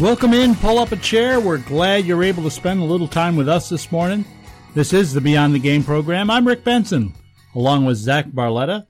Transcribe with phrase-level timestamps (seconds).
[0.00, 1.40] Welcome in, pull up a chair.
[1.40, 4.24] We're glad you're able to spend a little time with us this morning.
[4.72, 6.30] This is the Beyond the Game program.
[6.30, 7.14] I'm Rick Benson,
[7.52, 8.86] along with Zach Barletta.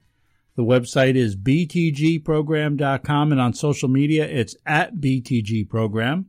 [0.57, 6.27] The website is btgprogram.com, and on social media, it's at btgprogram.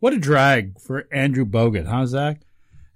[0.00, 2.40] What a drag for Andrew Bogut, huh, Zach?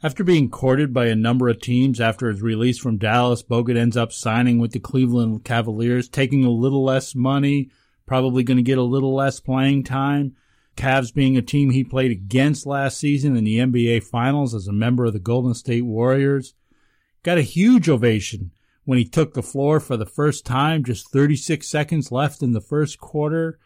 [0.03, 3.97] After being courted by a number of teams after his release from Dallas, Bogut ends
[3.97, 7.71] up signing with the Cleveland Cavaliers, taking a little less money,
[8.05, 10.35] probably going to get a little less playing time.
[10.79, 14.73] Cavs being a team he played against last season in the NBA Finals as a
[14.73, 16.55] member of the Golden State Warriors.
[17.25, 18.53] Got a huge ovation
[18.85, 22.61] when he took the floor for the first time, just 36 seconds left in the
[22.61, 23.59] first quarter.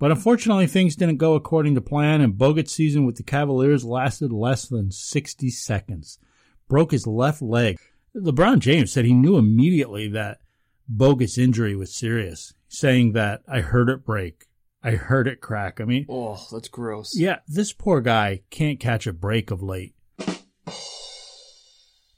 [0.00, 4.32] But unfortunately, things didn't go according to plan, and Bogut's season with the Cavaliers lasted
[4.32, 6.18] less than 60 seconds.
[6.68, 7.78] Broke his left leg.
[8.16, 10.40] LeBron James said he knew immediately that
[10.88, 14.48] Bogut's injury was serious, saying that I heard it break.
[14.86, 15.80] I heard it crack.
[15.80, 17.16] I mean, Oh, that's gross.
[17.16, 19.94] yeah, this poor guy can't catch a break of late.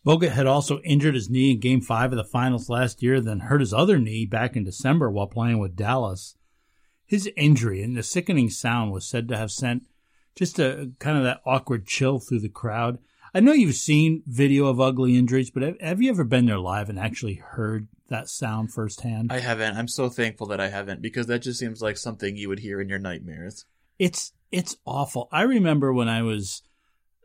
[0.04, 3.40] Bogut had also injured his knee in game five of the finals last year, then
[3.40, 6.36] hurt his other knee back in December while playing with Dallas.
[7.06, 9.84] His injury and the sickening sound was said to have sent
[10.36, 12.98] just a kind of that awkward chill through the crowd.
[13.34, 16.58] I know you've seen video of ugly injuries, but have, have you ever been there
[16.58, 19.32] live and actually heard that sound firsthand?
[19.32, 19.76] I haven't.
[19.76, 22.80] I'm so thankful that I haven't because that just seems like something you would hear
[22.80, 23.64] in your nightmares.
[23.98, 25.28] it's it's awful.
[25.32, 26.62] I remember when I was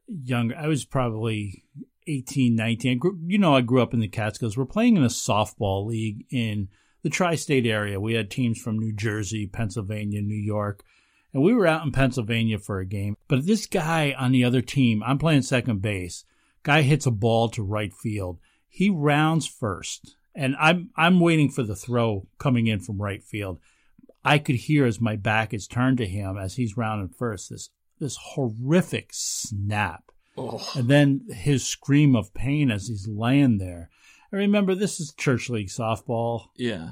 [0.07, 1.63] younger, I was probably
[2.07, 2.91] 18, 19.
[2.91, 4.57] I grew, you know, I grew up in the Catskills.
[4.57, 6.69] We're playing in a softball league in
[7.03, 7.99] the tri-state area.
[7.99, 10.83] We had teams from New Jersey, Pennsylvania, New York,
[11.33, 13.15] and we were out in Pennsylvania for a game.
[13.27, 16.25] But this guy on the other team, I'm playing second base.
[16.63, 18.39] Guy hits a ball to right field.
[18.67, 23.59] He rounds first, and I'm I'm waiting for the throw coming in from right field.
[24.23, 27.69] I could hear as my back is turned to him as he's rounding first this
[27.99, 33.89] this horrific snap, Oh, and then his scream of pain as he's laying there.
[34.33, 36.91] I remember this is church league softball, yeah.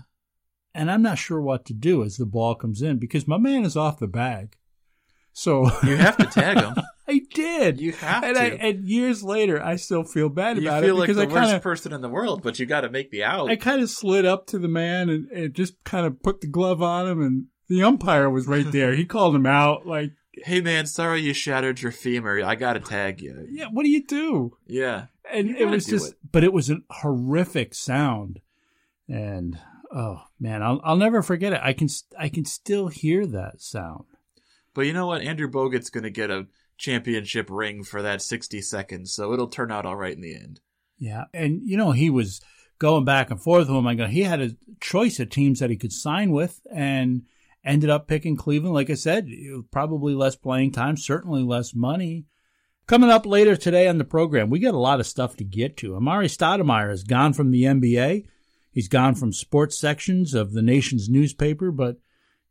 [0.75, 3.63] and I'm not sure what to do as the ball comes in because my man
[3.63, 4.55] is off the bag.
[5.31, 6.75] So You have to tag him.
[7.33, 7.79] Did.
[7.79, 8.41] You have and to.
[8.41, 11.23] I, and years later, I still feel bad you about feel it like because the
[11.23, 13.49] I worst kind of person in the world, but you got to make the out.
[13.49, 16.47] I kind of slid up to the man and, and just kind of put the
[16.47, 18.93] glove on him, and the umpire was right there.
[18.93, 22.43] He called him out, like, hey man, sorry you shattered your femur.
[22.43, 23.47] I got to tag you.
[23.49, 25.05] "Yeah, what do you do?" Yeah.
[25.31, 26.17] And it was just, it.
[26.31, 28.39] but it was a horrific sound,
[29.07, 29.59] and
[29.93, 31.61] oh man, I'll I'll never forget it.
[31.63, 34.05] I can st- I can still hear that sound.
[34.73, 35.21] But you know what?
[35.21, 36.47] Andrew Bogut's going to get a
[36.79, 40.59] championship ring for that 60 seconds, so it'll turn out all right in the end.
[40.97, 42.41] Yeah, and you know he was
[42.79, 43.85] going back and forth with him.
[43.85, 47.23] I go, he had a choice of teams that he could sign with, and
[47.63, 48.73] ended up picking Cleveland.
[48.73, 49.29] Like I said,
[49.71, 52.25] probably less playing time, certainly less money.
[52.87, 55.77] Coming up later today on the program, we got a lot of stuff to get
[55.77, 55.91] to.
[55.91, 58.25] Amar'e Stoudemire has gone from the NBA.
[58.71, 61.97] He's gone from sports sections of the nation's newspaper, but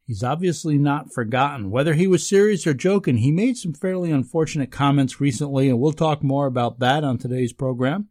[0.08, 1.70] he's obviously not forgotten.
[1.70, 5.92] Whether he was serious or joking, he made some fairly unfortunate comments recently, and we'll
[5.92, 8.08] talk more about that on today's program.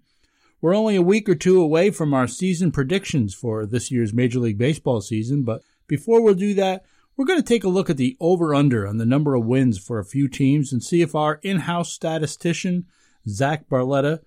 [0.62, 4.40] We're only a week or two away from our season predictions for this year's Major
[4.40, 6.86] League Baseball season, but before we'll do that,
[7.16, 9.80] we're going to take a look at the over under on the number of wins
[9.80, 12.86] for a few teams and see if our in house statistician,
[13.28, 14.20] Zach Barletta,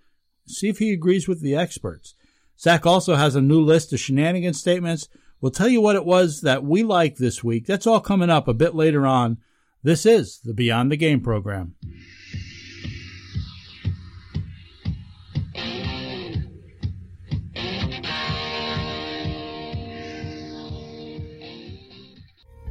[0.46, 2.16] see if he agrees with the experts.
[2.58, 5.08] Zach also has a new list of shenanigan statements.
[5.40, 7.66] We'll tell you what it was that we liked this week.
[7.66, 9.38] That's all coming up a bit later on.
[9.82, 11.74] This is the Beyond the Game program.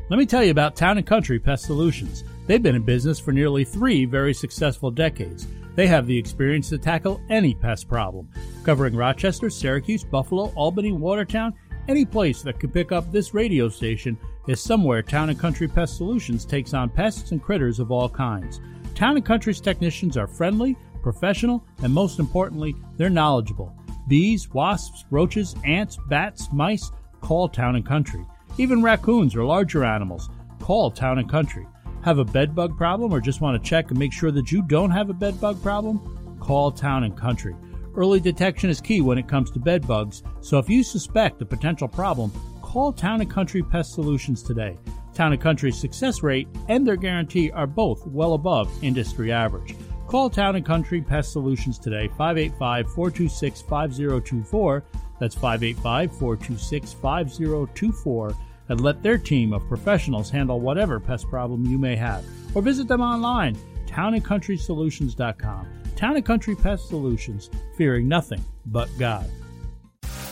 [0.10, 2.24] Let me tell you about Town and Country Pest Solutions.
[2.48, 5.48] They've been in business for nearly three very successful decades.
[5.76, 8.28] They have the experience to tackle any pest problem,
[8.64, 11.54] covering Rochester, Syracuse, Buffalo, Albany, Watertown.
[11.90, 14.16] Any place that could pick up this radio station
[14.48, 18.62] is somewhere Town and Country Pest Solutions takes on pests and critters of all kinds.
[18.94, 23.76] Town and Country's technicians are friendly, professional, and most importantly, they're knowledgeable.
[24.08, 26.92] bees, wasps, roaches, ants, bats, mice,
[27.22, 28.24] call Town and Country.
[28.60, 31.66] Even raccoons or larger animals, call Town and Country.
[32.04, 34.62] Have a bed bug problem or just want to check and make sure that you
[34.62, 36.38] don't have a bed bug problem?
[36.40, 37.56] Call Town and Country.
[37.96, 41.46] Early detection is key when it comes to bed bugs, so if you suspect a
[41.46, 42.32] potential problem,
[42.62, 44.78] call Town and Country Pest Solutions today.
[45.14, 49.76] Town and Country's success rate and their guarantee are both well above industry average.
[50.08, 54.84] Call Town Country Pest Solutions today, 585 426 5024.
[55.20, 58.36] That's 585 426 5024.
[58.70, 62.24] And let their team of professionals handle whatever pest problem you may have.
[62.56, 63.58] Or visit them online,
[63.88, 65.79] townandcountrysolutions.com.
[66.00, 69.30] Town and Country Pest Solutions, fearing nothing but God.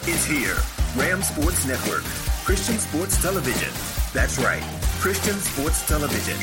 [0.03, 0.55] It's here.
[0.95, 2.03] Ram Sports Network,
[2.45, 3.73] Christian Sports Television.
[4.13, 4.63] That's right,
[5.01, 6.37] Christian Sports Television.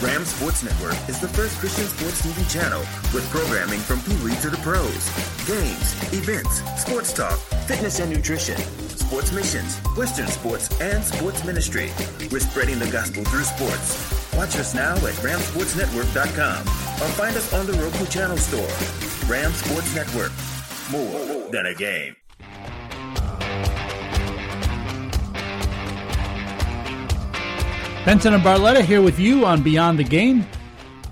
[0.00, 2.78] Ram Sports Network is the first Christian sports TV channel
[3.12, 5.10] with programming from Pee Wee to the pros,
[5.44, 7.36] games, events, sports talk,
[7.66, 8.58] fitness and nutrition,
[8.94, 11.90] sports missions, Western sports, and sports ministry.
[12.30, 14.32] We're spreading the gospel through sports.
[14.36, 19.30] Watch us now at ramsportsnetwork.com or find us on the Roku channel store.
[19.30, 20.32] Ram Sports Network.
[20.90, 22.16] More than a game.
[28.04, 30.46] Benson and Barletta here with you on Beyond the Game,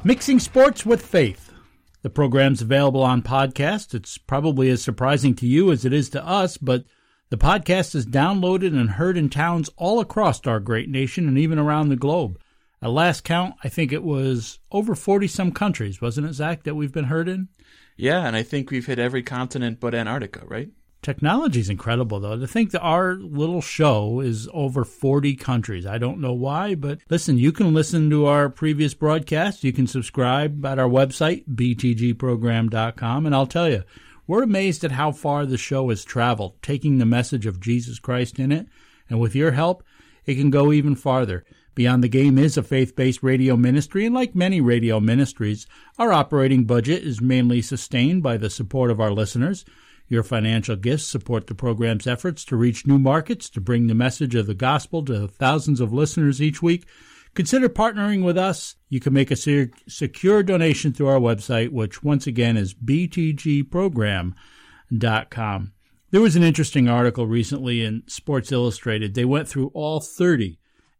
[0.02, 1.52] mixing sports with faith.
[2.00, 3.92] The program's available on podcast.
[3.92, 6.84] It's probably as surprising to you as it is to us, but
[7.28, 11.58] the podcast is downloaded and heard in towns all across our great nation and even
[11.58, 12.38] around the globe.
[12.82, 16.75] At last count, I think it was over 40 some countries, wasn't it, Zach, that
[16.75, 17.49] we've been heard in?
[17.96, 20.69] Yeah, and I think we've hit every continent but Antarctica, right?
[21.02, 22.37] Technology is incredible, though.
[22.37, 25.87] To think that our little show is over 40 countries.
[25.87, 29.62] I don't know why, but listen, you can listen to our previous broadcasts.
[29.62, 33.25] You can subscribe at our website, btgprogram.com.
[33.25, 33.84] And I'll tell you,
[34.26, 38.40] we're amazed at how far the show has traveled, taking the message of Jesus Christ
[38.40, 38.67] in it.
[39.08, 39.84] And with your help,
[40.25, 41.44] it can go even farther.
[41.76, 45.67] Beyond the Game is a faith based radio ministry, and like many radio ministries,
[45.99, 49.67] our operating budget is mainly sustained by the support of our listeners.
[50.08, 54.34] Your financial gifts support the program's efforts to reach new markets, to bring the message
[54.34, 56.87] of the gospel to thousands of listeners each week.
[57.34, 58.76] Consider partnering with us.
[58.88, 65.72] You can make a secure donation through our website, which once again is btgprogram.com.
[66.11, 69.12] There was an interesting article recently in Sports Illustrated.
[69.12, 70.58] They went through all 30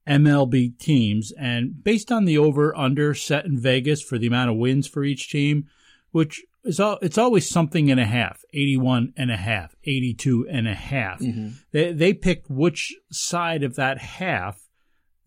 [0.09, 4.57] MLB teams, and based on the over under set in Vegas for the amount of
[4.57, 5.67] wins for each team,
[6.13, 10.69] which is all, it's always something and a half 81 and a half, 82 and
[10.69, 11.21] a half.
[11.21, 11.49] Mm-hmm.
[11.73, 14.61] They, they picked which side of that half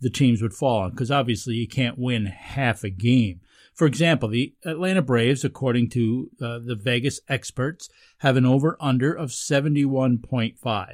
[0.02, 3.42] the teams would fall on because obviously you can't win half a game.
[3.74, 7.90] For example, the Atlanta Braves, according to uh, the Vegas experts,
[8.20, 10.94] have an over under of 71.5.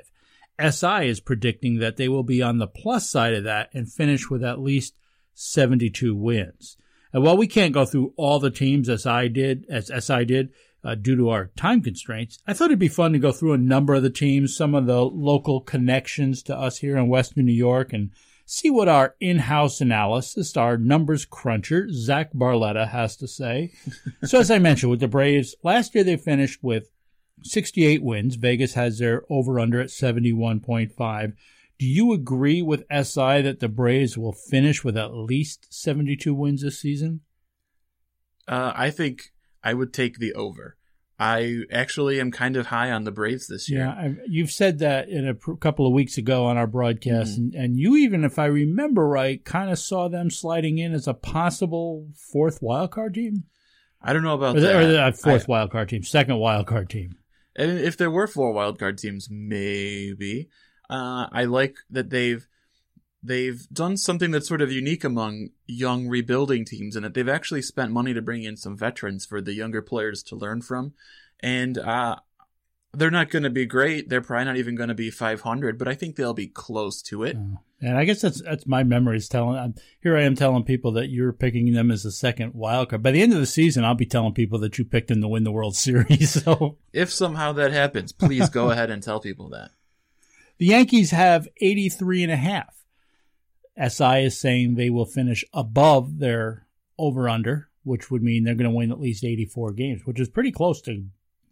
[0.60, 4.30] SI is predicting that they will be on the plus side of that and finish
[4.30, 4.96] with at least
[5.34, 6.78] 72 wins.
[7.14, 10.52] And while we can't go through all the teams as I did, as SI did,
[10.84, 13.58] uh, due to our time constraints, I thought it'd be fun to go through a
[13.58, 17.54] number of the teams, some of the local connections to us here in Western New
[17.54, 18.12] York, and
[18.46, 23.72] see what our in-house analysis, our numbers cruncher, Zach Barletta, has to say.
[24.24, 26.92] so as I mentioned, with the Braves, last year they finished with
[27.44, 28.36] 68 wins.
[28.36, 31.34] Vegas has their over under at 71.5.
[31.78, 36.62] Do you agree with SI that the Braves will finish with at least 72 wins
[36.62, 37.22] this season?
[38.48, 40.78] Uh, I think I would take the over.
[41.18, 43.82] I actually am kind of high on the Braves this year.
[43.82, 47.34] Yeah, I, you've said that in a pr- couple of weeks ago on our broadcast,
[47.34, 47.56] mm-hmm.
[47.56, 51.08] and, and, you even, if I remember right, kind of saw them sliding in as
[51.08, 53.46] a possible fourth wild card team.
[54.02, 54.76] I don't know about or that.
[54.76, 57.16] Or the fourth I, wild card team, second wild card team.
[57.56, 60.50] And if there were four wildcard teams, maybe.
[60.90, 62.48] Uh, I like that they've
[63.24, 67.62] they've done something that's sort of unique among young rebuilding teams, and that they've actually
[67.62, 70.94] spent money to bring in some veterans for the younger players to learn from.
[71.42, 72.18] And uh,
[72.98, 74.10] they're not going to be great.
[74.10, 77.24] They're probably not even going to be 500, but I think they'll be close to
[77.24, 77.38] it.
[77.40, 77.60] Oh.
[77.82, 79.76] And I guess that's that's my memories telling.
[80.02, 83.04] Here I am telling people that you're picking them as a second wild card.
[83.04, 85.28] By the end of the season, I'll be telling people that you picked them to
[85.28, 86.44] win the World Series.
[86.44, 89.72] So if somehow that happens, please go ahead and tell people that.
[90.58, 92.76] The Yankees have 83 and a half.
[93.78, 96.66] SI is saying they will finish above their
[96.98, 100.30] over under, which would mean they're going to win at least 84 games, which is
[100.30, 101.08] pretty close to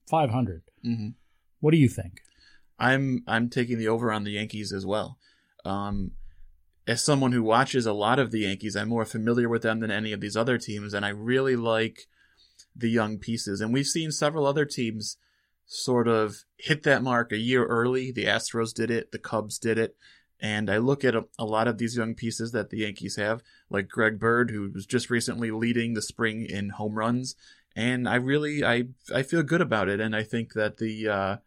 [0.10, 0.64] 500.
[0.86, 1.10] Mm-hmm.
[1.64, 2.20] What do you think?
[2.78, 5.18] I'm I'm taking the over on the Yankees as well.
[5.64, 6.12] Um,
[6.86, 9.90] as someone who watches a lot of the Yankees, I'm more familiar with them than
[9.90, 12.08] any of these other teams, and I really like
[12.76, 13.62] the young pieces.
[13.62, 15.16] And we've seen several other teams
[15.66, 18.12] sort of hit that mark a year early.
[18.12, 19.96] The Astros did it, the Cubs did it.
[20.42, 23.42] And I look at a, a, lot of these young pieces that the Yankees have,
[23.70, 27.38] like Greg Bird, who was just recently leading the spring in home runs.
[27.78, 30.02] And I really, I, I feel good about it.
[30.02, 31.38] And I think that the, uh,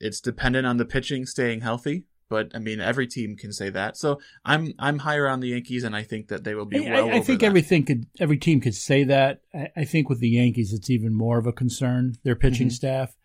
[0.00, 2.04] it's dependent on the pitching staying healthy.
[2.28, 3.96] But I mean, every team can say that.
[3.96, 6.92] So I'm I'm higher on the Yankees, and I think that they will be I,
[6.92, 7.10] well.
[7.10, 7.46] I, I think that.
[7.46, 9.42] everything could every team could say that.
[9.52, 12.74] I, I, think with the Yankees, it's even more of a concern their pitching mm-hmm.
[12.74, 13.16] staff.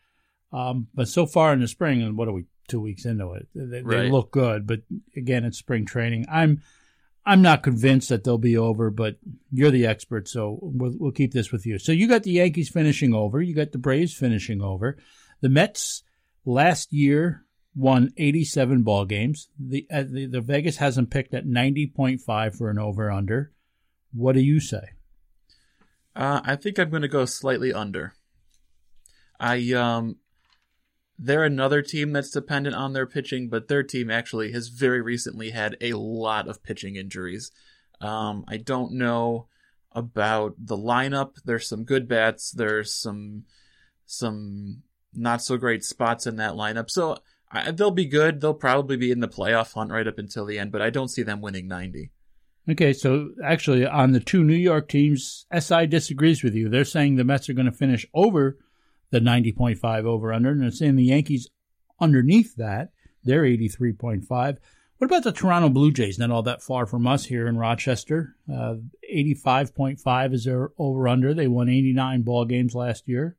[0.52, 3.48] Um, but so far in the spring, and what are we two weeks into it?
[3.54, 4.04] They, right.
[4.04, 4.82] they, look good, but
[5.16, 6.26] again, it's spring training.
[6.28, 6.64] I'm
[7.28, 9.18] I'm not convinced that they'll be over, but
[9.52, 11.78] you're the expert, so we'll, we'll keep this with you.
[11.78, 14.98] So you got the Yankees finishing over, you got the Braves finishing over,
[15.42, 16.02] the Mets
[16.46, 17.44] last year
[17.76, 19.50] won 87 ball games.
[19.60, 23.52] The, uh, the, the Vegas has them picked at 90.5 for an over under.
[24.14, 24.92] What do you say?
[26.16, 28.14] Uh, I think I'm going to go slightly under.
[29.38, 30.18] I um,
[31.20, 35.50] they're another team that's dependent on their pitching, but their team actually has very recently
[35.50, 37.52] had a lot of pitching injuries.
[38.00, 39.48] Um, I don't know
[39.92, 41.36] about the lineup.
[41.44, 42.52] There's some good bats.
[42.52, 43.44] There's some
[44.06, 44.84] some
[45.16, 46.90] not so great spots in that lineup.
[46.90, 47.18] So
[47.52, 48.42] I, they'll be good.
[48.42, 51.10] They'll probably be in the playoff hunt right up until the end, but I don't
[51.10, 52.12] see them winning 90.
[52.68, 56.68] Okay, so actually, on the two New York teams, SI disagrees with you.
[56.68, 58.58] They're saying the Mets are going to finish over
[59.12, 61.48] the 90.5 over under, and they're saying the Yankees
[62.00, 62.90] underneath that,
[63.24, 64.58] they're 83.5.
[64.98, 66.18] What about the Toronto Blue Jays?
[66.18, 68.36] Not all that far from us here in Rochester.
[68.52, 68.76] Uh,
[69.14, 71.34] 85.5 is their over under.
[71.34, 73.36] They won 89 ball games last year.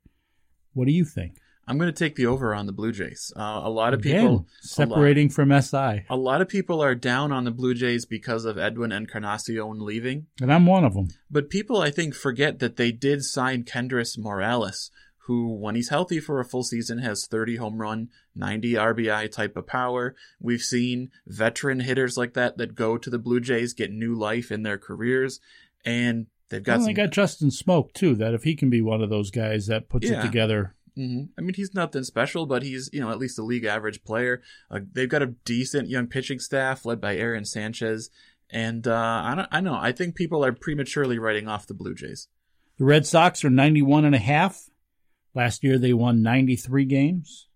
[0.73, 1.37] What do you think?
[1.67, 3.33] I'm going to take the over on the Blue Jays.
[3.35, 6.05] Uh, a lot of Again, people separating lot, from SI.
[6.09, 10.27] A lot of people are down on the Blue Jays because of Edwin Encarnacion leaving,
[10.41, 11.09] and I'm one of them.
[11.29, 14.91] But people, I think, forget that they did sign Kendrys Morales,
[15.25, 19.57] who, when he's healthy for a full season, has 30 home run, 90 RBI type
[19.57, 20.15] of power.
[20.39, 24.53] We've seen veteran hitters like that that go to the Blue Jays get new life
[24.53, 25.41] in their careers,
[25.83, 26.77] and they've got.
[26.77, 26.87] Well, some...
[26.87, 28.15] they got Justin Smoak too.
[28.15, 30.21] That if he can be one of those guys that puts yeah.
[30.21, 31.25] it together Mm-hmm.
[31.37, 34.41] I mean, he's nothing special, but he's you know at least a league average player.
[34.71, 38.09] Uh, they've got a decent young pitching staff led by Aaron Sanchez,
[38.49, 41.93] and uh, I don't I know I think people are prematurely writing off the Blue
[41.93, 42.27] Jays.
[42.77, 44.69] The Red Sox are 91 and a half.
[45.33, 47.47] Last year they won 93 games.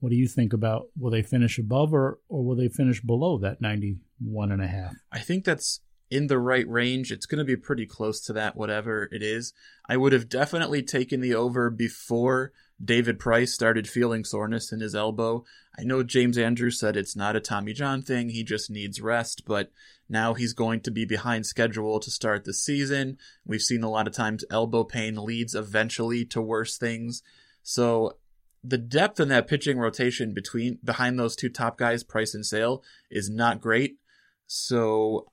[0.00, 3.38] What do you think about will they finish above or or will they finish below
[3.38, 4.94] that 91 and a half?
[5.12, 7.10] I think that's in the right range.
[7.10, 9.52] It's going to be pretty close to that, whatever it is.
[9.88, 14.94] I would have definitely taken the over before David Price started feeling soreness in his
[14.94, 15.44] elbow.
[15.78, 19.44] I know James Andrews said it's not a Tommy John thing, he just needs rest,
[19.46, 19.72] but
[20.08, 23.18] now he's going to be behind schedule to start the season.
[23.44, 27.22] We've seen a lot of times elbow pain leads eventually to worse things.
[27.62, 28.18] So
[28.62, 32.82] the depth in that pitching rotation between behind those two top guys, Price and Sale,
[33.10, 33.98] is not great.
[34.46, 35.26] So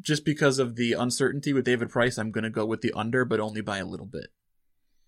[0.00, 3.24] just because of the uncertainty with David Price, I'm going to go with the under,
[3.24, 4.28] but only by a little bit.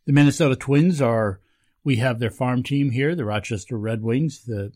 [0.06, 1.40] The Minnesota Twins are,
[1.84, 4.44] we have their farm team here, the Rochester Red Wings.
[4.44, 4.72] The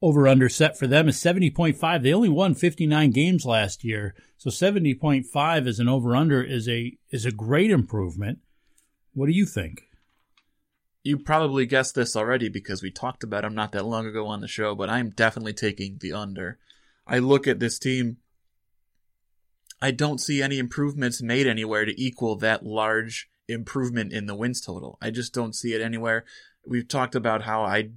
[0.00, 2.02] over under set for them is 70.5.
[2.02, 4.14] They only won 59 games last year.
[4.36, 8.38] So 70.5 as an over under is a, is a great improvement.
[9.14, 9.84] What do you think?
[11.02, 14.40] You probably guessed this already because we talked about them not that long ago on
[14.40, 16.58] the show, but I'm definitely taking the under.
[17.06, 18.18] I look at this team
[19.80, 24.60] I don't see any improvements made anywhere to equal that large improvement in the wins
[24.60, 24.98] total.
[25.00, 26.24] I just don't see it anywhere.
[26.66, 27.90] We've talked about how I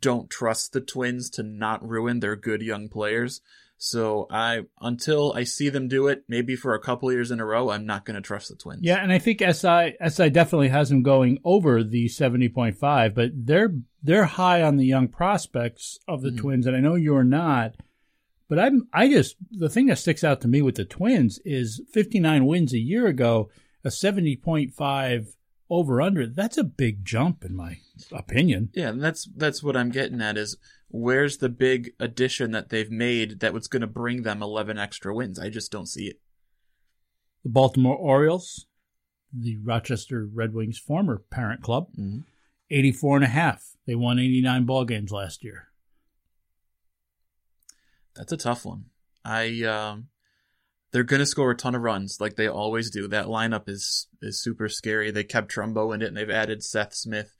[0.00, 3.40] don't trust the Twins to not ruin their good young players.
[3.82, 7.46] So I until I see them do it, maybe for a couple years in a
[7.46, 8.82] row, I'm not going to trust the Twins.
[8.82, 13.72] Yeah, and I think SI SI definitely has them going over the 70.5, but they're
[14.02, 16.40] they're high on the young prospects of the mm-hmm.
[16.40, 17.74] Twins and I know you're not.
[18.50, 21.80] But I'm I just the thing that sticks out to me with the Twins is
[21.92, 23.48] 59 wins a year ago,
[23.84, 25.26] a 70.5
[25.70, 26.26] over under.
[26.26, 27.78] That's a big jump in my
[28.10, 28.70] opinion.
[28.74, 30.56] Yeah, and that's that's what I'm getting at is
[30.88, 35.14] where's the big addition that they've made that was going to bring them 11 extra
[35.14, 35.38] wins?
[35.38, 36.18] I just don't see it.
[37.44, 38.66] The Baltimore Orioles,
[39.32, 42.22] the Rochester Red Wings former parent club, mm-hmm.
[42.68, 43.76] 84 and a half.
[43.86, 45.69] They won 89 ball games last year.
[48.20, 48.84] That's a tough one.
[49.24, 50.08] I um,
[50.92, 53.08] they're gonna score a ton of runs like they always do.
[53.08, 55.10] That lineup is is super scary.
[55.10, 57.34] They kept Trumbo in it, and they've added Seth Smith.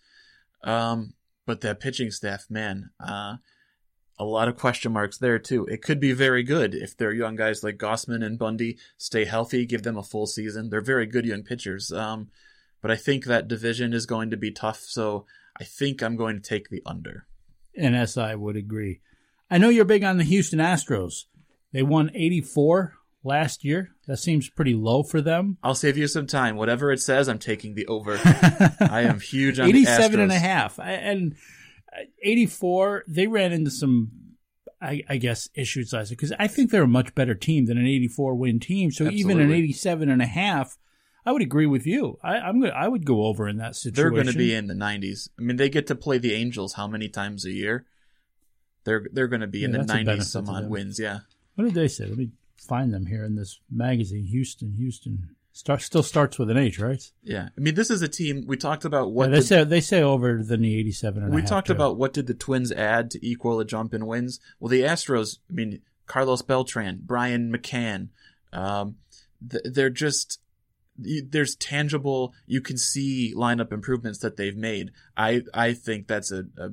[0.64, 1.12] Um,
[1.44, 3.37] but that pitching staff, man, uh,
[4.18, 5.66] a lot of question marks there too.
[5.66, 9.66] It could be very good if their young guys like Gausman and Bundy stay healthy,
[9.66, 10.70] give them a full season.
[10.70, 11.92] They're very good young pitchers.
[11.92, 12.28] Um,
[12.80, 14.80] but I think that division is going to be tough.
[14.80, 15.26] So
[15.58, 17.26] I think I'm going to take the under.
[17.76, 19.00] And SI would agree.
[19.50, 21.25] I know you're big on the Houston Astros.
[21.73, 23.90] They won 84 last year.
[24.07, 25.59] That seems pretty low for them.
[25.62, 26.57] I'll save you some time.
[26.57, 28.19] Whatever it says, I'm taking the over.
[28.25, 30.23] I am huge on 87 the Astros.
[30.23, 30.78] and a half.
[30.80, 31.35] And
[31.92, 34.11] uh, 84, they ran into some,
[34.80, 37.78] I, I guess, issues last year because I think they're a much better team than
[37.78, 38.90] an 84 win team.
[38.90, 40.76] So even an 87 and a half,
[41.25, 42.19] I would agree with you.
[42.23, 44.02] I, I'm going I would go over in that situation.
[44.02, 45.28] They're going to be in the 90s.
[45.38, 47.85] I mean, they get to play the Angels how many times a year?
[48.84, 50.99] They're they're going to be in the 90s some odd wins.
[50.99, 51.20] Yeah.
[51.54, 52.06] What did they say?
[52.06, 54.25] Let me find them here in this magazine.
[54.25, 55.30] Houston, Houston.
[55.52, 57.02] Start, still starts with an H, right?
[57.22, 57.49] Yeah.
[57.56, 59.80] I mean, this is a team we talked about Yeah, what they the- say they
[59.80, 61.72] say over than the 87 and a we talked too.
[61.72, 64.38] about what did the Twins add to equal a jump in wins.
[64.60, 65.38] Well, the Astros.
[65.50, 68.08] I mean, Carlos Beltran, Brian McCann.
[68.52, 68.96] Um,
[69.42, 70.38] they're just
[70.96, 72.32] there's tangible.
[72.46, 74.92] You can see lineup improvements that they've made.
[75.16, 76.70] I I think that's a, a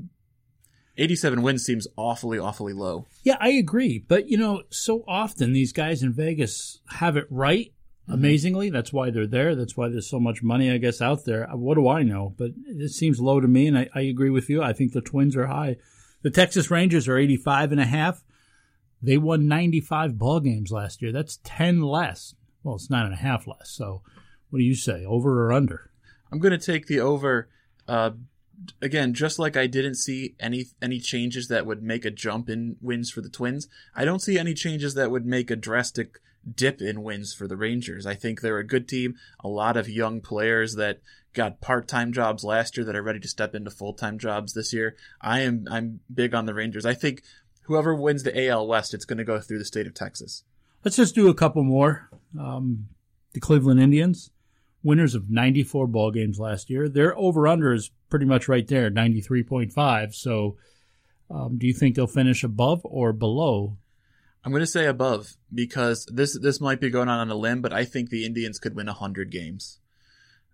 [0.98, 3.06] 87 wins seems awfully awfully low.
[3.24, 4.00] Yeah, I agree.
[4.00, 7.72] But, you know, so often these guys in Vegas have it right
[8.08, 8.14] Mm-hmm.
[8.14, 8.70] amazingly.
[8.70, 9.54] That's why they're there.
[9.54, 11.46] That's why there's so much money, I guess, out there.
[11.52, 12.34] What do I know?
[12.38, 14.64] But it seems low to me, and I, I agree with you.
[14.64, 15.76] I think the Twins are high.
[16.22, 18.24] The Texas Rangers are 85 and a half.
[19.02, 21.12] They won 95 ball games last year.
[21.12, 22.34] That's 10 less.
[22.64, 23.70] Well, it's nine and a half less.
[23.72, 24.04] So
[24.52, 25.92] what do you say, over or under?
[26.32, 27.50] I'm going to take the over.
[27.90, 28.12] Uh,
[28.82, 32.78] again, just like I didn't see any any changes that would make a jump in
[32.82, 36.20] wins for the Twins, I don't see any changes that would make a drastic
[36.56, 38.06] dip in wins for the Rangers.
[38.06, 41.02] I think they're a good team, a lot of young players that
[41.34, 44.96] got part-time jobs last year that are ready to step into full-time jobs this year.
[45.22, 46.86] I am I'm big on the Rangers.
[46.86, 47.22] I think
[47.64, 50.44] whoever wins the AL West, it's going to go through the state of Texas.
[50.84, 52.10] Let's just do a couple more.
[52.40, 52.88] Um,
[53.34, 54.32] the Cleveland Indians,
[54.88, 56.88] winners of 94 ball games last year.
[56.88, 60.16] Their over under is pretty much right there, 93.5.
[60.16, 60.56] So,
[61.30, 63.76] um, do you think they'll finish above or below?
[64.46, 67.62] I'm going to say above because this this might be going on on a limb,
[67.62, 69.80] but I think the Indians could win 100 games.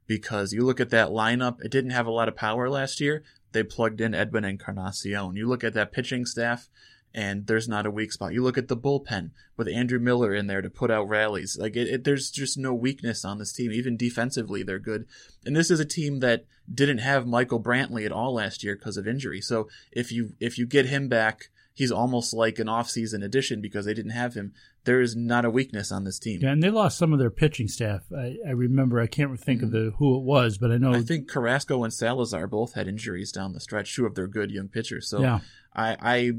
[0.08, 3.24] Because you look at that lineup, it didn't have a lot of power last year.
[3.52, 5.36] They plugged in Edwin Encarnacion.
[5.36, 6.70] You look at that pitching staff,
[7.14, 8.34] and there's not a weak spot.
[8.34, 11.58] You look at the bullpen with Andrew Miller in there to put out rallies.
[11.60, 13.72] Like it, it, there's just no weakness on this team.
[13.72, 15.06] Even defensively, they're good.
[15.46, 18.98] And this is a team that didn't have Michael Brantley at all last year because
[18.98, 19.42] of injury.
[19.42, 23.86] So if you if you get him back, he's almost like an off-season addition because
[23.86, 24.54] they didn't have him.
[24.86, 26.40] There is not a weakness on this team.
[26.42, 28.04] Yeah, and they lost some of their pitching staff.
[28.16, 29.86] I, I remember, I can't think of mm-hmm.
[29.86, 30.94] the who it was, but I know.
[30.94, 33.96] I think Carrasco and Salazar both had injuries down the stretch.
[33.96, 35.10] Two of their good young pitchers.
[35.10, 35.40] So Yeah.
[35.76, 36.32] I I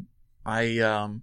[0.44, 1.22] I um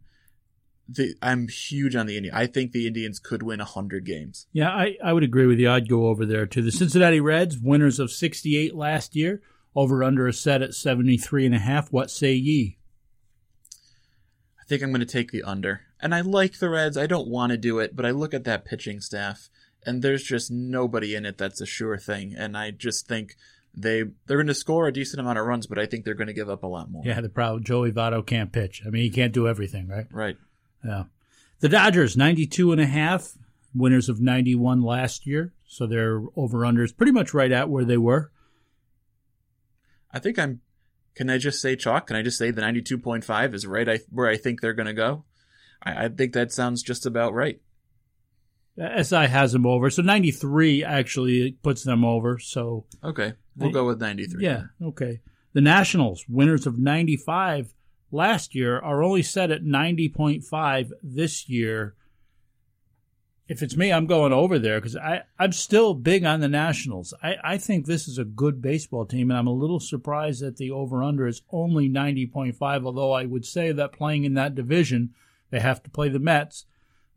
[0.87, 2.35] the, I'm huge on the Indians.
[2.35, 4.47] I think the Indians could win hundred games.
[4.51, 5.69] Yeah, I, I would agree with you.
[5.69, 9.41] I'd go over there to the Cincinnati Reds, winners of 68 last year.
[9.73, 11.93] Over under a set at 73 and a half.
[11.93, 12.77] What say ye?
[14.59, 15.81] I think I'm going to take the under.
[16.01, 16.97] And I like the Reds.
[16.97, 19.49] I don't want to do it, but I look at that pitching staff,
[19.85, 22.35] and there's just nobody in it that's a sure thing.
[22.37, 23.37] And I just think
[23.73, 26.27] they they're going to score a decent amount of runs, but I think they're going
[26.27, 27.03] to give up a lot more.
[27.05, 28.81] Yeah, the problem Joey Votto can't pitch.
[28.85, 30.07] I mean, he can't do everything, right?
[30.11, 30.37] Right.
[30.83, 31.03] Yeah.
[31.59, 33.33] The Dodgers, 92 and a half,
[33.73, 35.53] winners of 91 last year.
[35.65, 38.31] So their over/under unders pretty much right at where they were.
[40.11, 40.61] I think I'm.
[41.15, 42.07] Can I just say chalk?
[42.07, 44.93] Can I just say the 92.5 is right I, where I think they're going to
[44.93, 45.25] go?
[45.83, 47.59] I, I think that sounds just about right.
[48.77, 49.89] SI has them over.
[49.89, 52.39] So 93 actually puts them over.
[52.39, 54.43] So Okay, we'll I- go with 93.
[54.43, 55.21] Yeah, okay.
[55.53, 57.73] The Nationals, winners of 95
[58.11, 61.95] last year, are only set at 90.5 this year.
[63.47, 64.95] If it's me, I'm going over there because
[65.37, 67.13] I'm still big on the Nationals.
[67.21, 70.55] I, I think this is a good baseball team, and I'm a little surprised that
[70.55, 75.13] the over under is only 90.5, although I would say that playing in that division,
[75.49, 76.65] they have to play the Mets.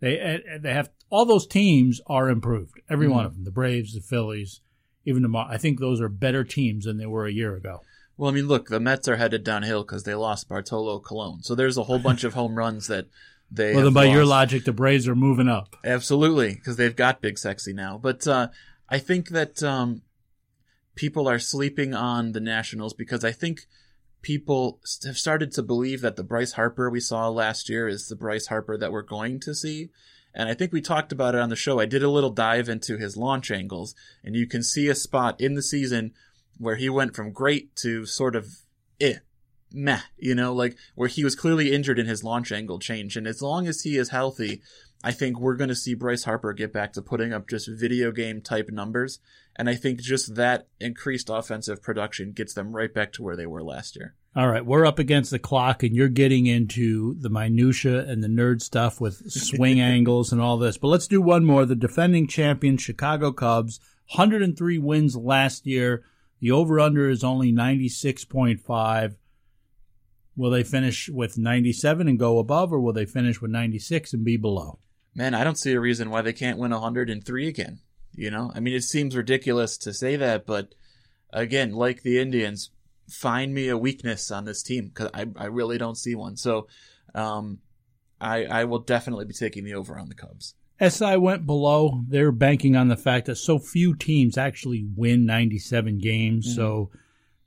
[0.01, 2.81] They eh, they have all those teams are improved.
[2.91, 4.61] Every one of them, the Braves, the Phillies,
[5.05, 7.83] even Mar- I think those are better teams than they were a year ago.
[8.17, 11.43] Well, I mean, look, the Mets are headed downhill because they lost Bartolo Colon.
[11.43, 13.07] So there's a whole bunch of home runs that
[13.51, 13.75] they.
[13.75, 15.77] Well, then by your logic, the Braves are moving up.
[15.85, 17.99] Absolutely, because they've got Big Sexy now.
[17.99, 18.49] But uh,
[18.89, 20.03] I think that um,
[20.95, 23.67] people are sleeping on the Nationals because I think
[24.23, 28.17] people have started to believe that the Bryce Harper we saw last year is the
[28.17, 29.91] Bryce Harper that we're going to see.
[30.35, 31.79] And I think we talked about it on the show.
[31.79, 33.95] I did a little dive into his launch angles,
[34.25, 36.13] and you can see a spot in the season
[36.59, 38.49] where he went from great to sort of
[39.01, 39.19] eh,
[39.73, 43.17] meh, you know, like where he was clearly injured in his launch angle change.
[43.17, 44.61] And as long as he is healthy,
[45.03, 48.11] I think we're going to see Bryce Harper get back to putting up just video
[48.11, 49.19] game type numbers.
[49.57, 53.47] And I think just that increased offensive production gets them right back to where they
[53.47, 54.15] were last year.
[54.37, 58.29] All right, we're up against the clock, and you're getting into the minutia and the
[58.29, 60.77] nerd stuff with swing angles and all this.
[60.77, 61.65] But let's do one more.
[61.65, 63.79] The defending champion Chicago Cubs,
[64.17, 66.03] 103 wins last year.
[66.41, 69.15] The over/under is only 96.5.
[70.37, 74.25] Will they finish with 97 and go above, or will they finish with 96 and
[74.25, 74.81] be below?
[75.15, 77.79] Man, I don't see a reason why they can't win 103 again.
[78.13, 80.75] You know, I mean, it seems ridiculous to say that, but
[81.33, 82.71] again, like the Indians,
[83.09, 86.37] find me a weakness on this team because I, I really don't see one.
[86.37, 86.69] So,
[87.15, 87.59] um,
[88.21, 90.55] I I will definitely be taking the over on the Cubs.
[90.81, 92.03] SI went below.
[92.09, 96.47] They're banking on the fact that so few teams actually win 97 games.
[96.47, 96.57] Mm-hmm.
[96.57, 96.91] So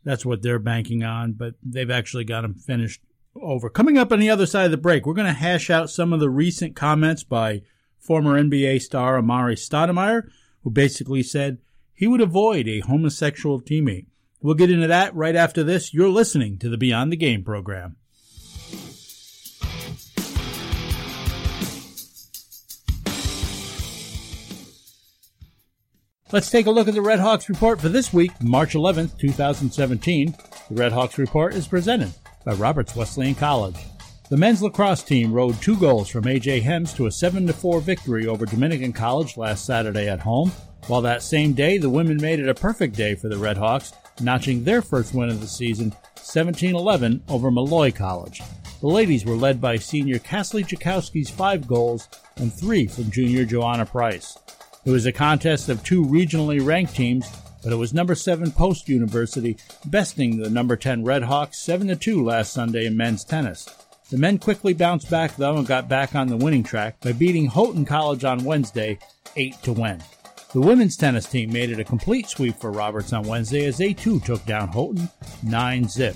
[0.03, 3.01] that's what they're banking on, but they've actually got them finished
[3.35, 3.69] over.
[3.69, 6.13] Coming up on the other side of the break, we're going to hash out some
[6.13, 7.61] of the recent comments by
[7.99, 10.29] former NBA star Amar'e Stoudemire,
[10.63, 11.57] who basically said
[11.93, 14.05] he would avoid a homosexual teammate.
[14.41, 15.93] We'll get into that right after this.
[15.93, 17.95] You're listening to the Beyond the Game program.
[26.29, 30.35] Let's take a look at the Red Hawks report for this week, March 11th, 2017.
[30.69, 32.11] The Red Hawks report is presented
[32.45, 33.77] by Roberts Wesleyan College.
[34.29, 38.27] The men's lacrosse team rode two goals from AJ Hems to a 7 4 victory
[38.27, 40.51] over Dominican College last Saturday at home,
[40.87, 43.93] while that same day the women made it a perfect day for the Red Hawks,
[44.21, 48.41] notching their first win of the season 17 11 over Molloy College.
[48.81, 53.85] The ladies were led by senior Cassie Jakowski's five goals and three from junior Joanna
[53.85, 54.37] Price.
[54.85, 57.27] It was a contest of two regionally ranked teams,
[57.63, 62.53] but it was number 7 Post University besting the number 10 Redhawks 7 2 last
[62.53, 63.67] Sunday in men's tennis.
[64.09, 67.47] The men quickly bounced back though and got back on the winning track by beating
[67.47, 68.99] Houghton College on Wednesday
[69.35, 70.01] 8 to win.
[70.57, 73.93] The women's tennis team made it a complete sweep for Roberts on Wednesday as they
[73.93, 75.07] too took down Houghton
[75.43, 76.15] 9 zip.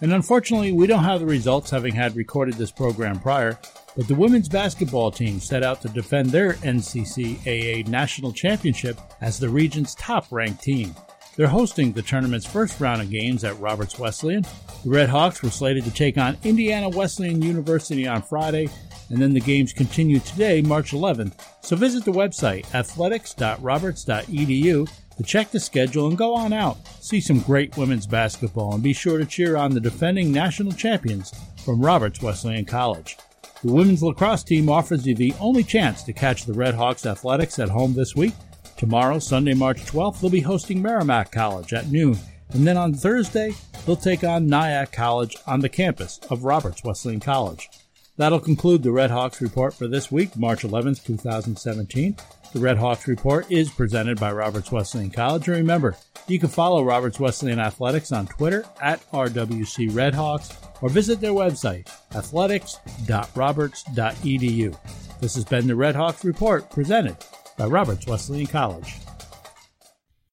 [0.00, 3.58] And unfortunately, we don't have the results having had recorded this program prior,
[3.96, 9.48] but the women's basketball team set out to defend their NCCAA national championship as the
[9.48, 10.94] region's top ranked team.
[11.34, 14.46] They're hosting the tournament's first round of games at Roberts Wesleyan.
[14.84, 18.68] The Red Hawks were slated to take on Indiana Wesleyan University on Friday,
[19.10, 21.34] and then the games continue today, March 11th.
[21.60, 26.78] So visit the website athletics.roberts.edu to check the schedule and go on out.
[27.00, 31.34] See some great women's basketball and be sure to cheer on the defending national champions
[31.64, 33.18] from Roberts Wesleyan College.
[33.62, 37.58] The women's lacrosse team offers you the only chance to catch the Red Hawks athletics
[37.58, 38.32] at home this week.
[38.78, 42.16] Tomorrow, Sunday, March 12th, they'll be hosting Merrimack College at noon.
[42.54, 43.52] And then on Thursday,
[43.84, 47.68] they'll take on Nyack College on the campus of Roberts Wesleyan College.
[48.20, 52.14] That'll conclude the Red Hawks report for this week, March 11th, 2017.
[52.52, 55.48] The Red Hawks report is presented by Roberts Wesleyan College.
[55.48, 55.96] And remember,
[56.28, 61.88] you can follow Roberts Wesleyan Athletics on Twitter at RWC Redhawks or visit their website,
[62.14, 64.76] athletics.roberts.edu.
[65.20, 67.16] This has been the Red Hawks Report presented
[67.56, 68.96] by Roberts Wesleyan College.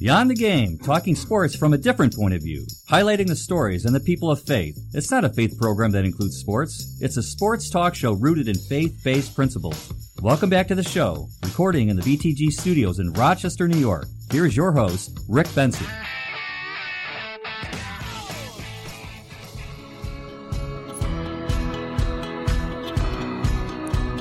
[0.00, 3.94] Beyond the Game, talking sports from a different point of view, highlighting the stories and
[3.94, 4.74] the people of faith.
[4.94, 8.56] It's not a faith program that includes sports, it's a sports talk show rooted in
[8.56, 9.92] faith based principles.
[10.22, 14.06] Welcome back to the show, recording in the BTG studios in Rochester, New York.
[14.32, 15.86] Here's your host, Rick Benson.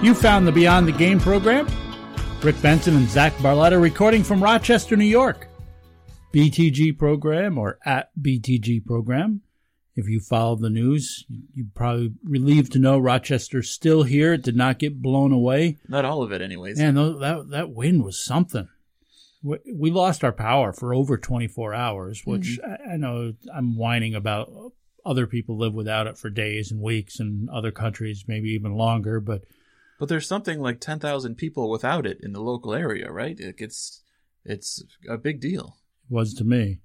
[0.04, 1.70] You found the Beyond the Game program.
[2.44, 5.49] Rick Benson and Zach Barletta recording from Rochester, New York.
[6.34, 9.42] BTG program or at BTG program.
[9.96, 14.34] If you followed the news, you're probably relieved to know Rochester's still here.
[14.34, 15.78] It did not get blown away.
[15.90, 16.80] Not all of it, anyways.
[16.80, 18.70] And that that wind was something.
[19.44, 22.92] We lost our power for over 24 hours, which mm-hmm.
[22.92, 24.50] I know I'm whining about.
[25.06, 29.20] Other people live without it for days and weeks, and other countries maybe even longer.
[29.20, 29.44] But
[29.98, 33.36] but there's something like 10,000 people without it in the local area, right?
[33.38, 34.02] It's
[34.46, 35.76] it's a big deal
[36.10, 36.80] was to me.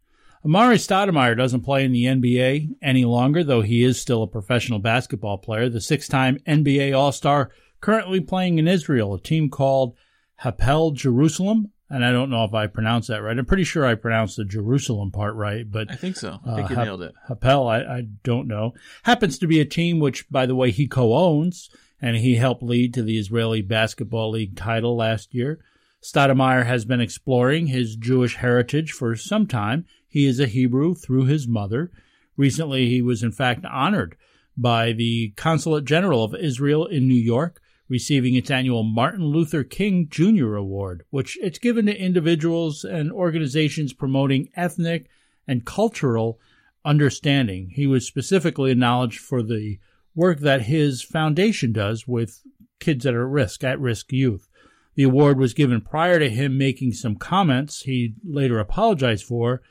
[0.45, 4.79] Amar'e Stoudemire doesn't play in the NBA any longer, though he is still a professional
[4.79, 5.71] basketball player.
[5.71, 9.97] The six time NBA All Star currently playing in Israel, a team called
[10.43, 11.71] Hapoel Jerusalem.
[11.89, 13.39] And I don't know if I pronounced that right.
[13.39, 16.41] I'm pretty sure I pronounced the Jerusalem part right, but I think so.
[16.45, 17.15] I think uh, you nailed it.
[17.29, 18.75] Hapoel, I, I don't know.
[19.05, 22.95] Happens to be a team which, by the way, he co-owns, and he helped lead
[22.95, 25.61] to the Israeli Basketball League title last year.
[26.05, 29.87] Stoudemire has been exploring his Jewish heritage for some time.
[30.07, 31.91] He is a Hebrew through his mother.
[32.37, 34.15] Recently, he was in fact honored
[34.55, 40.07] by the Consulate General of Israel in New York, receiving its annual Martin Luther King
[40.11, 40.57] Jr.
[40.57, 45.09] Award, which it's given to individuals and organizations promoting ethnic
[45.49, 46.39] and cultural
[46.85, 47.71] understanding.
[47.73, 49.79] He was specifically acknowledged for the
[50.15, 52.43] work that his foundation does with
[52.79, 54.49] kids that are at risk, at risk youth.
[54.95, 59.63] The award was given prior to him making some comments he later apologized for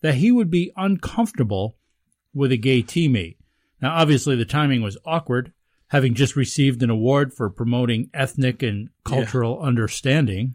[0.00, 1.76] that he would be uncomfortable
[2.34, 3.36] with a gay teammate.
[3.80, 5.52] Now, obviously, the timing was awkward,
[5.88, 10.54] having just received an award for promoting ethnic and cultural understanding.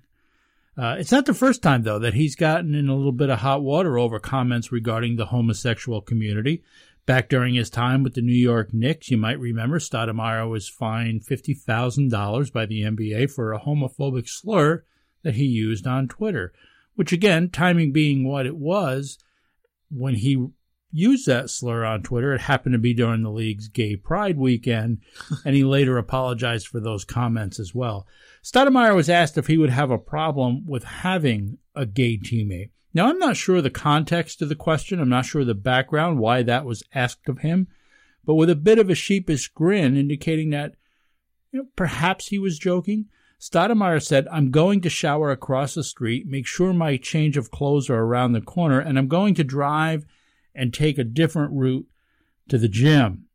[0.77, 3.39] Uh, it's not the first time, though, that he's gotten in a little bit of
[3.39, 6.61] hot water over comments regarding the homosexual community.
[7.07, 11.21] Back during his time with the New York Knicks, you might remember Stoudemire was fined
[11.25, 14.83] $50,000 by the NBA for a homophobic slur
[15.23, 16.51] that he used on Twitter,
[16.95, 19.19] which again, timing being what it was,
[19.89, 20.47] when he
[20.91, 24.99] used that slur on Twitter, it happened to be during the league's gay pride weekend,
[25.45, 28.05] and he later apologized for those comments as well.
[28.43, 32.71] Stoudemire was asked if he would have a problem with having a gay teammate.
[32.93, 34.99] Now, I'm not sure the context of the question.
[34.99, 37.67] I'm not sure the background, why that was asked of him,
[38.25, 40.75] but with a bit of a sheepish grin indicating that
[41.51, 43.05] you know, perhaps he was joking,
[43.39, 47.89] Stoudemire said, I'm going to shower across the street, make sure my change of clothes
[47.89, 50.05] are around the corner, and I'm going to drive
[50.55, 51.87] and take a different route
[52.49, 53.25] to the gym.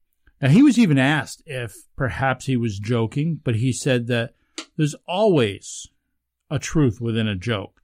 [0.40, 4.34] Now, he was even asked if perhaps he was joking, but he said that
[4.76, 5.86] there's always
[6.50, 7.80] a truth within a joke.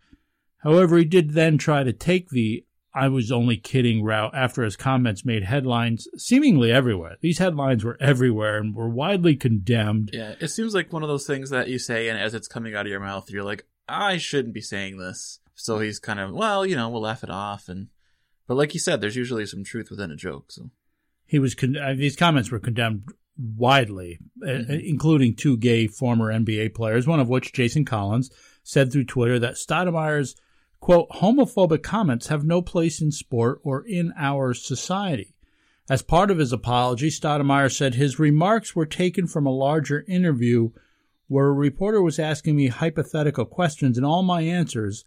[0.58, 4.74] However, he did then try to take the I was only kidding route after his
[4.74, 7.16] comments made headlines seemingly everywhere.
[7.20, 10.10] These headlines were everywhere and were widely condemned.
[10.12, 12.74] Yeah, it seems like one of those things that you say, and as it's coming
[12.74, 15.38] out of your mouth, you're like, I shouldn't be saying this.
[15.54, 17.68] So he's kind of, well, you know, we'll laugh it off.
[17.68, 17.88] And
[18.48, 20.50] but like you said, there's usually some truth within a joke.
[20.50, 20.70] So
[21.26, 23.04] He was con- uh, these comments were condemned
[23.36, 28.30] widely, uh, including two gay former NBA players, one of which, Jason Collins,
[28.64, 30.34] said through Twitter that Stoudemire's
[30.80, 35.34] quote homophobic comments have no place in sport or in our society.
[35.90, 40.70] As part of his apology, Stoudemire said his remarks were taken from a larger interview
[41.28, 45.04] where a reporter was asking me hypothetical questions and all my answers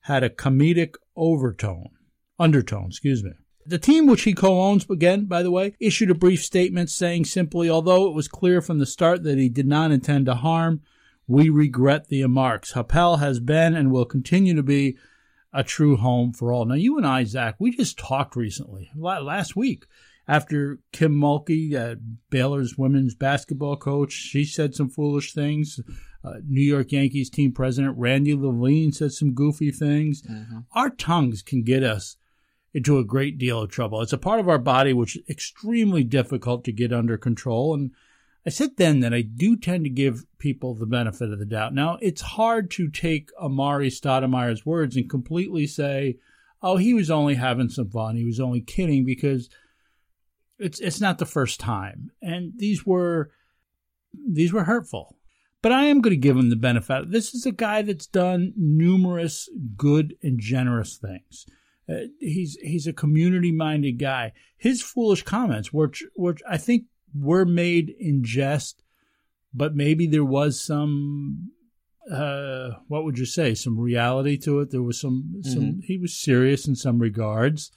[0.00, 1.90] had a comedic overtone,
[2.38, 3.32] undertone, excuse me.
[3.64, 7.70] The team, which he co-owns, again, by the way, issued a brief statement saying simply,
[7.70, 10.80] although it was clear from the start that he did not intend to harm,
[11.28, 12.72] we regret the remarks.
[12.72, 14.96] Hapoel has been and will continue to be
[15.52, 16.64] a true home for all.
[16.64, 19.84] Now, you and I, Zach, we just talked recently, last week,
[20.28, 21.96] after Kim Mulkey, uh,
[22.30, 25.80] Baylor's women's basketball coach, she said some foolish things.
[26.24, 30.22] Uh, New York Yankees team president Randy Levine said some goofy things.
[30.22, 30.60] Mm-hmm.
[30.72, 32.16] Our tongues can get us
[32.72, 34.00] into a great deal of trouble.
[34.00, 37.74] It's a part of our body which is extremely difficult to get under control.
[37.74, 37.90] And
[38.44, 41.74] I said then that I do tend to give people the benefit of the doubt.
[41.74, 46.18] Now, it's hard to take Amar'e Stoudemire's words and completely say,
[46.60, 48.16] oh, he was only having some fun.
[48.16, 49.48] He was only kidding because
[50.58, 52.10] it's it's not the first time.
[52.20, 53.30] And these were
[54.14, 55.16] these were hurtful.
[55.60, 57.12] But I am going to give him the benefit.
[57.12, 61.46] This is a guy that's done numerous good and generous things.
[61.88, 64.32] Uh, he's he's a community minded guy.
[64.56, 68.82] His foolish comments, which which I think were made in jest,
[69.52, 71.50] but maybe there was some
[72.10, 74.70] uh, what would you say, some reality to it.
[74.70, 75.80] There was some some Mm-hmm.
[75.82, 77.70] he was serious in some regards,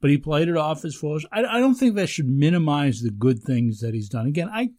[0.00, 1.26] but he played it off as foolish.
[1.32, 4.26] I, I don't think that should minimize the good things that he's done.
[4.26, 4.70] Again, I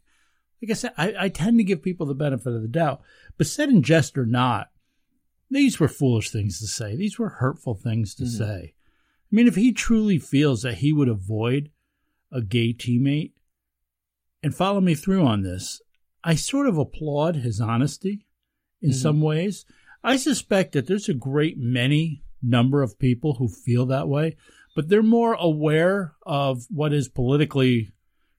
[0.61, 3.01] like I said, I, I tend to give people the benefit of the doubt,
[3.37, 4.69] but said in jest or not,
[5.51, 6.95] these were foolish things to say.
[6.95, 8.73] These were hurtful things to say.
[8.73, 11.71] I mean, if he truly feels that he would avoid
[12.31, 13.32] a gay teammate,
[14.43, 15.81] and follow me through on this,
[16.23, 18.27] I sort of applaud his honesty
[18.81, 18.97] in mm-hmm.
[18.97, 19.65] some ways.
[20.03, 24.35] I suspect that there's a great many number of people who feel that way,
[24.75, 27.91] but they're more aware of what is politically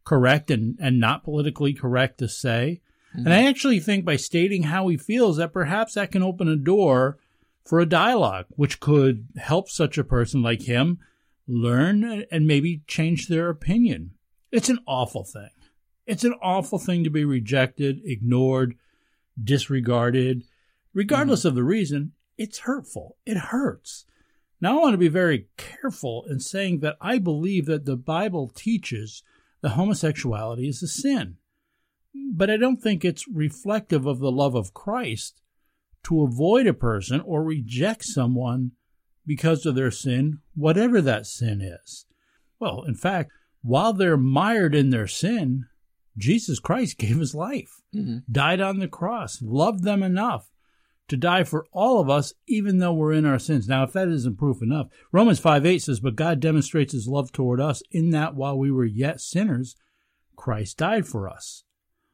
[0.05, 2.83] correct and, and not politically correct to say.
[3.15, 3.33] And mm-hmm.
[3.33, 7.19] I actually think by stating how he feels that perhaps that can open a door
[7.65, 10.99] for a dialogue, which could help such a person like him
[11.47, 14.11] learn and maybe change their opinion.
[14.53, 15.51] It's an awful thing.
[16.07, 18.77] It's an awful thing to be rejected, ignored,
[19.43, 20.45] disregarded,
[20.93, 21.47] regardless mm.
[21.47, 23.17] of the reason, it's hurtful.
[23.25, 24.07] It hurts.
[24.61, 28.51] Now, I want to be very careful in saying that I believe that the Bible
[28.55, 29.23] teaches
[29.61, 31.37] that homosexuality is a sin.
[32.33, 35.41] But I don't think it's reflective of the love of Christ
[36.05, 38.73] to avoid a person or reject someone
[39.27, 42.07] because of their sin, whatever that sin is.
[42.61, 45.67] Well, in fact, while they're mired in their sin,
[46.17, 48.19] Jesus Christ gave his life, mm-hmm.
[48.31, 50.51] died on the cross, loved them enough
[51.09, 53.69] to die for all of us, even though we're in our sins.
[53.69, 57.33] Now, if that isn't proof enough, Romans 5 8 says, But God demonstrates his love
[57.33, 59.77] toward us in that while we were yet sinners,
[60.37, 61.65] Christ died for us.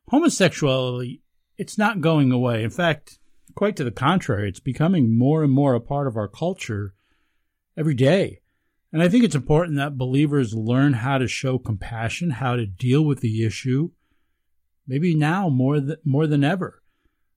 [0.08, 1.22] Homosexuality,
[1.56, 2.64] it's not going away.
[2.64, 3.18] In fact,
[3.54, 6.94] quite to the contrary, it's becoming more and more a part of our culture
[7.76, 8.39] every day.
[8.92, 13.04] And I think it's important that believers learn how to show compassion, how to deal
[13.04, 13.90] with the issue,
[14.86, 16.82] maybe now more than, more than ever.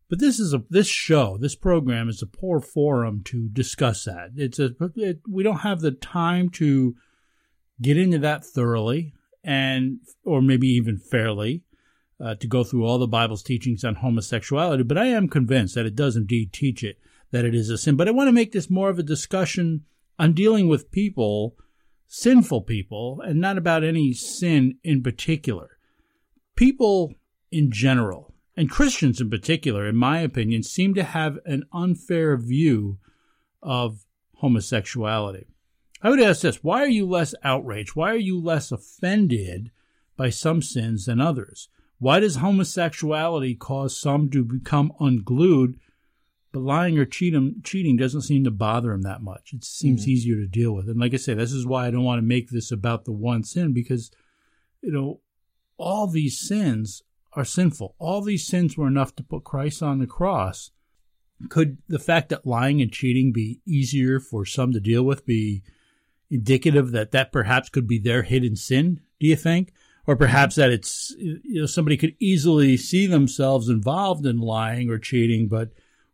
[0.09, 4.31] But this is a this show, this program is a poor forum to discuss that.
[4.35, 6.95] It's a it, we don't have the time to
[7.81, 9.13] get into that thoroughly
[9.43, 11.63] and or maybe even fairly
[12.23, 14.83] uh, to go through all the Bible's teachings on homosexuality.
[14.83, 16.97] But I am convinced that it does indeed teach it
[17.31, 17.95] that it is a sin.
[17.95, 19.85] But I want to make this more of a discussion
[20.19, 21.55] on dealing with people,
[22.07, 25.77] sinful people, and not about any sin in particular.
[26.55, 27.13] People
[27.51, 32.97] in general, and Christians in particular, in my opinion, seem to have an unfair view
[33.61, 35.47] of homosexuality.
[36.01, 37.95] I would ask this why are you less outraged?
[37.95, 39.71] Why are you less offended
[40.17, 41.69] by some sins than others?
[41.97, 45.79] Why does homosexuality cause some to become unglued
[46.53, 49.53] but lying or cheating, cheating doesn't seem to bother him that much.
[49.53, 50.87] It seems mm easier to deal with.
[50.87, 53.11] And like I say, this is why I don't want to make this about the
[53.11, 54.11] one sin because,
[54.81, 55.19] you know,
[55.77, 57.01] all these sins
[57.33, 57.95] are sinful.
[57.97, 60.69] All these sins were enough to put Christ on the cross.
[61.49, 65.63] Could the fact that lying and cheating be easier for some to deal with be
[66.29, 69.01] indicative that that perhaps could be their hidden sin?
[69.19, 69.73] Do you think?
[70.05, 74.99] Or perhaps that it's, you know, somebody could easily see themselves involved in lying or
[74.99, 75.71] cheating, but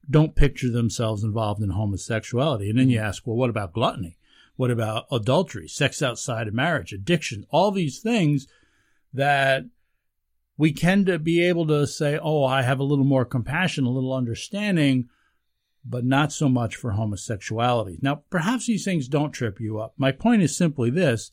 [0.10, 2.70] don't picture themselves involved in homosexuality.
[2.70, 4.18] And then you ask, well, what about gluttony?
[4.56, 8.48] What about adultery, sex outside of marriage, addiction, all these things
[9.14, 9.64] that
[10.58, 13.90] we tend to be able to say, oh, I have a little more compassion, a
[13.90, 15.08] little understanding,
[15.86, 18.00] but not so much for homosexuality.
[18.02, 19.94] Now, perhaps these things don't trip you up.
[19.98, 21.32] My point is simply this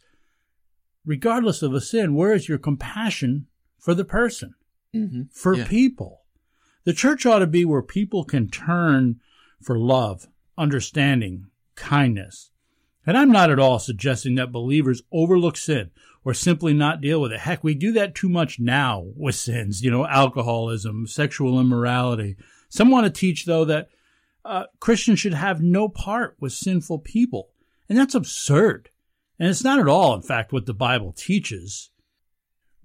[1.05, 3.47] regardless of a sin, where is your compassion
[3.79, 4.55] for the person,
[4.95, 5.23] mm-hmm.
[5.33, 5.67] for yeah.
[5.67, 6.26] people?
[6.87, 9.18] The church ought to be where people can turn
[9.61, 12.53] for love, understanding, kindness.
[13.05, 15.90] And I'm not at all suggesting that believers overlook sin
[16.25, 17.40] or simply not deal with it.
[17.40, 22.37] Heck, we do that too much now with sins, you know, alcoholism, sexual immorality.
[22.68, 23.88] Some want to teach, though, that
[24.44, 27.49] uh, Christians should have no part with sinful people.
[27.88, 28.90] And that's absurd.
[29.40, 31.90] And it's not at all, in fact, what the Bible teaches.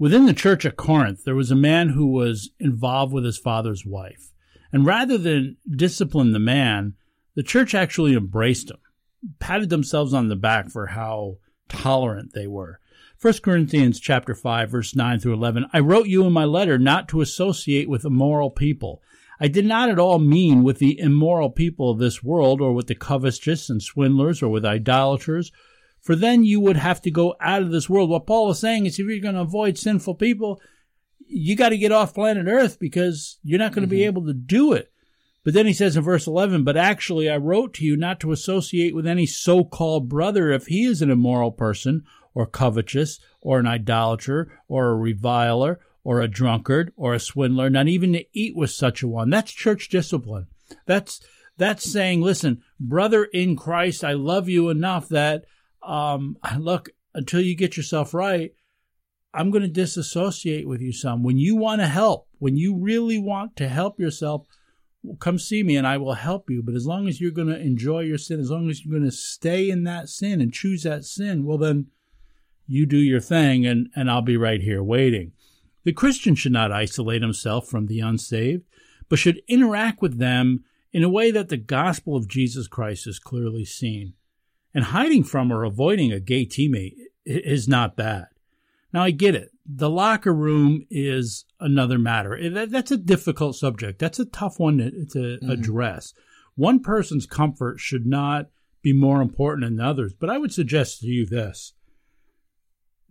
[0.01, 3.85] Within the church at Corinth, there was a man who was involved with his father's
[3.85, 4.31] wife.
[4.73, 6.95] And rather than discipline the man,
[7.35, 8.79] the church actually embraced him,
[9.37, 11.37] patted themselves on the back for how
[11.69, 12.79] tolerant they were.
[13.21, 17.07] 1 Corinthians chapter 5 verse 9 through 11 I wrote you in my letter not
[17.09, 19.03] to associate with immoral people.
[19.39, 22.87] I did not at all mean with the immoral people of this world or with
[22.87, 25.51] the covetous and swindlers or with idolaters
[26.01, 28.09] for then you would have to go out of this world.
[28.09, 30.59] What Paul is saying is if you're going to avoid sinful people,
[31.27, 34.01] you got to get off planet Earth because you're not going to mm-hmm.
[34.01, 34.91] be able to do it.
[35.43, 38.31] But then he says in verse 11, but actually I wrote to you not to
[38.31, 43.67] associate with any so-called brother if he is an immoral person or covetous or an
[43.67, 48.71] idolater or a reviler or a drunkard or a swindler, not even to eat with
[48.71, 49.29] such a one.
[49.29, 50.47] That's church discipline.
[50.85, 51.21] That's,
[51.57, 55.45] that's saying, listen, brother in Christ, I love you enough that
[55.83, 58.53] um, look, until you get yourself right,
[59.33, 61.23] I'm going to disassociate with you some.
[61.23, 64.45] When you want to help, when you really want to help yourself,
[65.19, 66.61] come see me and I will help you.
[66.61, 69.09] But as long as you're going to enjoy your sin, as long as you're going
[69.09, 71.87] to stay in that sin and choose that sin, well, then
[72.67, 75.31] you do your thing and, and I'll be right here waiting.
[75.83, 78.63] The Christian should not isolate himself from the unsaved,
[79.09, 83.17] but should interact with them in a way that the gospel of Jesus Christ is
[83.17, 84.13] clearly seen.
[84.73, 86.95] And hiding from or avoiding a gay teammate
[87.25, 88.27] is not bad.
[88.93, 89.49] Now, I get it.
[89.65, 92.67] The locker room is another matter.
[92.67, 93.99] That's a difficult subject.
[93.99, 95.49] That's a tough one to, to mm-hmm.
[95.49, 96.13] address.
[96.55, 98.47] One person's comfort should not
[98.81, 100.13] be more important than others.
[100.13, 101.73] But I would suggest to you this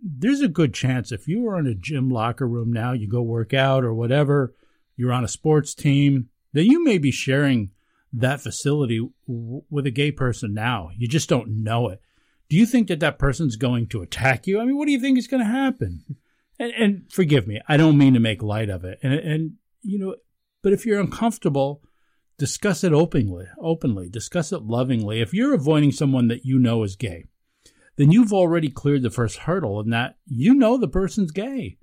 [0.03, 3.23] there's a good chance if you are in a gym locker room now, you go
[3.23, 4.55] work out or whatever,
[4.97, 7.71] you're on a sports team, that you may be sharing
[8.13, 10.91] that facility w- with a gay person now.
[10.97, 12.01] You just don't know it.
[12.49, 14.61] Do you think that that person's going to attack you?
[14.61, 16.05] I mean, what do you think is going to happen?
[16.59, 18.99] And, and forgive me, I don't mean to make light of it.
[19.03, 19.53] And, and
[19.83, 20.17] you know,
[20.63, 21.83] but if you're uncomfortable,
[22.39, 23.47] discuss it openly.
[23.61, 25.21] Openly, discuss it lovingly.
[25.21, 27.27] If you're avoiding someone that you know is gay,
[27.97, 31.79] then you've already cleared the first hurdle, in that you know the person's gay.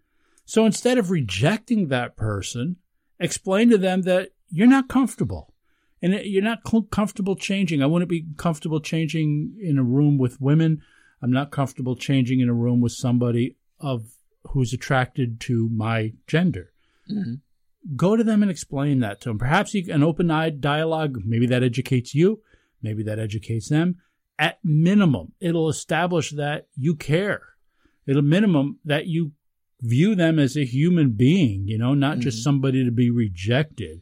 [0.45, 2.77] So instead of rejecting that person,
[3.19, 5.53] explain to them that you're not comfortable
[6.01, 7.81] and you're not comfortable changing.
[7.81, 10.81] I wouldn't be comfortable changing in a room with women.
[11.21, 14.05] I'm not comfortable changing in a room with somebody of
[14.51, 16.71] who's attracted to my gender.
[17.11, 17.95] Mm-hmm.
[17.95, 19.39] Go to them and explain that to them.
[19.39, 21.19] Perhaps you, an open-eyed dialogue.
[21.25, 22.41] Maybe that educates you.
[22.81, 23.95] Maybe that educates them.
[24.37, 27.41] At minimum, it'll establish that you care.
[28.05, 29.31] It'll minimum that you
[29.81, 31.67] view them as a human being.
[31.67, 32.21] You know, not mm-hmm.
[32.21, 34.01] just somebody to be rejected.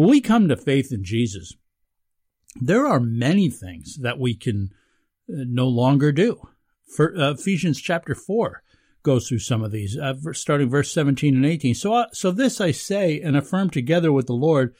[0.00, 1.52] When we come to faith in Jesus,
[2.58, 4.70] there are many things that we can
[5.28, 6.40] uh, no longer do.
[6.96, 8.62] For uh, Ephesians chapter 4
[9.02, 11.74] goes through some of these, uh, starting verse 17 and 18.
[11.74, 14.74] So, uh, so this I say and affirm together with the Lord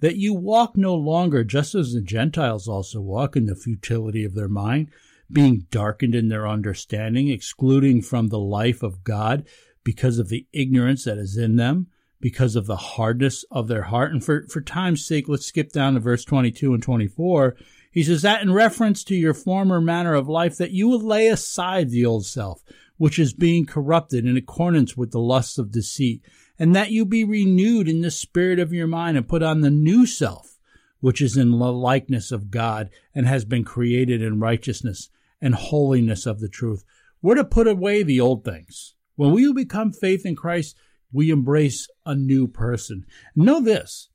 [0.00, 4.34] that you walk no longer just as the Gentiles also walk in the futility of
[4.34, 4.90] their mind,
[5.32, 9.46] being darkened in their understanding, excluding from the life of God
[9.84, 11.86] because of the ignorance that is in them
[12.20, 14.12] because of the hardness of their heart.
[14.12, 17.56] And for, for time's sake, let's skip down to verse 22 and 24.
[17.90, 21.28] He says that in reference to your former manner of life, that you will lay
[21.28, 22.62] aside the old self,
[22.96, 26.22] which is being corrupted in accordance with the lusts of deceit,
[26.58, 29.70] and that you be renewed in the spirit of your mind and put on the
[29.70, 30.58] new self,
[31.00, 35.10] which is in the likeness of God and has been created in righteousness
[35.40, 36.84] and holiness of the truth.
[37.20, 38.94] We're to put away the old things.
[39.16, 40.76] When we become faith in Christ,
[41.12, 43.04] we embrace a new person.
[43.34, 44.08] Know this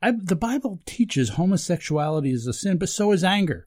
[0.00, 3.66] I, the Bible teaches homosexuality is a sin, but so is anger,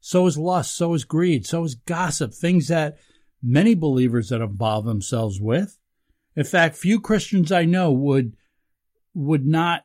[0.00, 2.98] so is lust, so is greed, so is gossip, things that
[3.42, 5.78] many believers that involve themselves with.
[6.34, 8.36] In fact, few Christians I know would
[9.14, 9.84] would not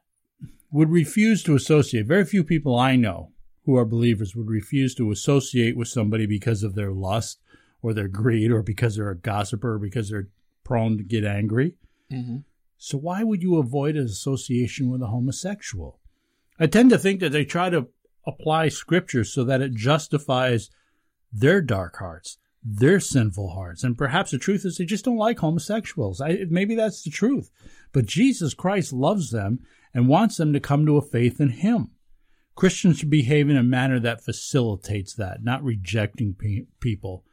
[0.71, 2.07] would refuse to associate.
[2.07, 3.31] Very few people I know
[3.65, 7.39] who are believers would refuse to associate with somebody because of their lust
[7.81, 10.29] or their greed or because they're a gossiper or because they're
[10.63, 11.75] prone to get angry.
[12.11, 12.37] Mm-hmm.
[12.83, 15.99] So why would you avoid an association with a homosexual?
[16.59, 17.89] I tend to think that they try to
[18.25, 20.71] apply scripture so that it justifies
[21.31, 23.83] their dark hearts, their sinful hearts.
[23.83, 26.21] And perhaps the truth is they just don't like homosexuals.
[26.21, 27.51] I, maybe that's the truth.
[27.91, 29.59] But Jesus Christ loves them
[29.93, 31.91] and wants them to come to a faith in Him.
[32.55, 37.25] Christians should behave in a manner that facilitates that, not rejecting pe- people.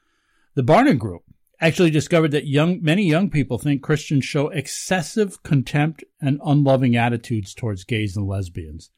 [0.57, 1.23] The Barna Group
[1.61, 7.55] actually discovered that young many young people think Christians show excessive contempt and unloving attitudes
[7.55, 8.91] towards gays and lesbians.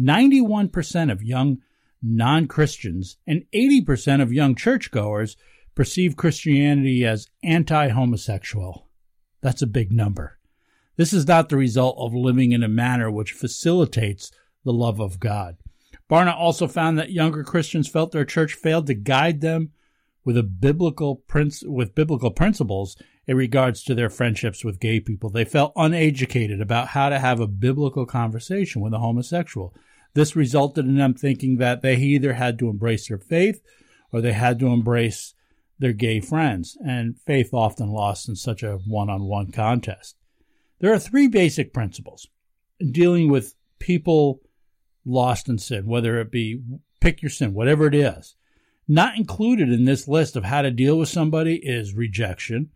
[0.00, 1.58] 91% of young
[2.02, 5.36] non-Christians and 80% of young churchgoers
[5.74, 8.88] perceive Christianity as anti-homosexual.
[9.40, 10.38] That's a big number.
[10.96, 14.30] This is not the result of living in a manner which facilitates
[14.64, 15.56] the love of God.
[16.10, 19.72] Barna also found that younger Christians felt their church failed to guide them
[20.24, 22.96] with a biblical prince with biblical principles
[23.26, 25.30] in regards to their friendships with gay people.
[25.30, 29.74] They felt uneducated about how to have a biblical conversation with a homosexual.
[30.14, 33.62] This resulted in them thinking that they either had to embrace their faith
[34.12, 35.34] or they had to embrace
[35.78, 40.16] their gay friends, and faith often lost in such a one on one contest.
[40.78, 42.28] There are three basic principles
[42.78, 44.40] in dealing with people
[45.04, 46.62] lost in sin, whether it be
[47.00, 48.36] pick your sin, whatever it is.
[48.86, 52.70] Not included in this list of how to deal with somebody is rejection,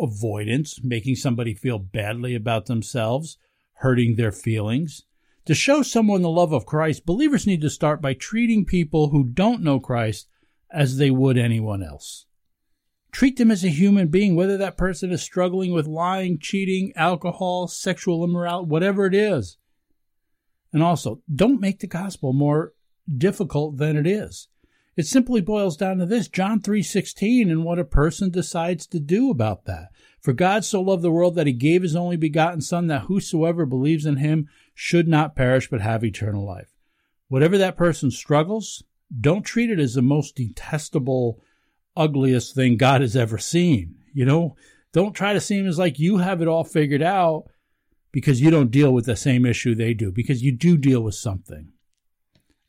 [0.00, 3.38] avoidance, making somebody feel badly about themselves,
[3.74, 5.04] hurting their feelings.
[5.46, 9.24] To show someone the love of Christ, believers need to start by treating people who
[9.24, 10.28] don't know Christ
[10.70, 12.26] as they would anyone else.
[13.12, 17.68] Treat them as a human being, whether that person is struggling with lying, cheating, alcohol,
[17.68, 19.58] sexual immorality, whatever it is.
[20.72, 22.72] And also, don't make the gospel more
[23.18, 24.48] difficult than it is.
[24.94, 29.30] It simply boils down to this, John 3:16 and what a person decides to do
[29.30, 29.88] about that.
[30.20, 33.64] For God so loved the world that he gave his only begotten son that whosoever
[33.64, 36.76] believes in him should not perish but have eternal life.
[37.28, 38.84] Whatever that person struggles,
[39.18, 41.40] don't treat it as the most detestable
[41.96, 43.96] ugliest thing God has ever seen.
[44.12, 44.56] You know,
[44.92, 47.44] don't try to seem as like you have it all figured out
[48.12, 51.14] because you don't deal with the same issue they do because you do deal with
[51.14, 51.72] something.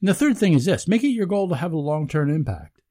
[0.03, 2.29] And the third thing is this make it your goal to have a long term
[2.29, 2.81] impact.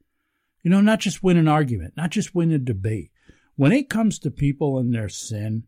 [0.63, 3.11] You know, not just win an argument, not just win a debate.
[3.55, 5.65] When it comes to people and their sin,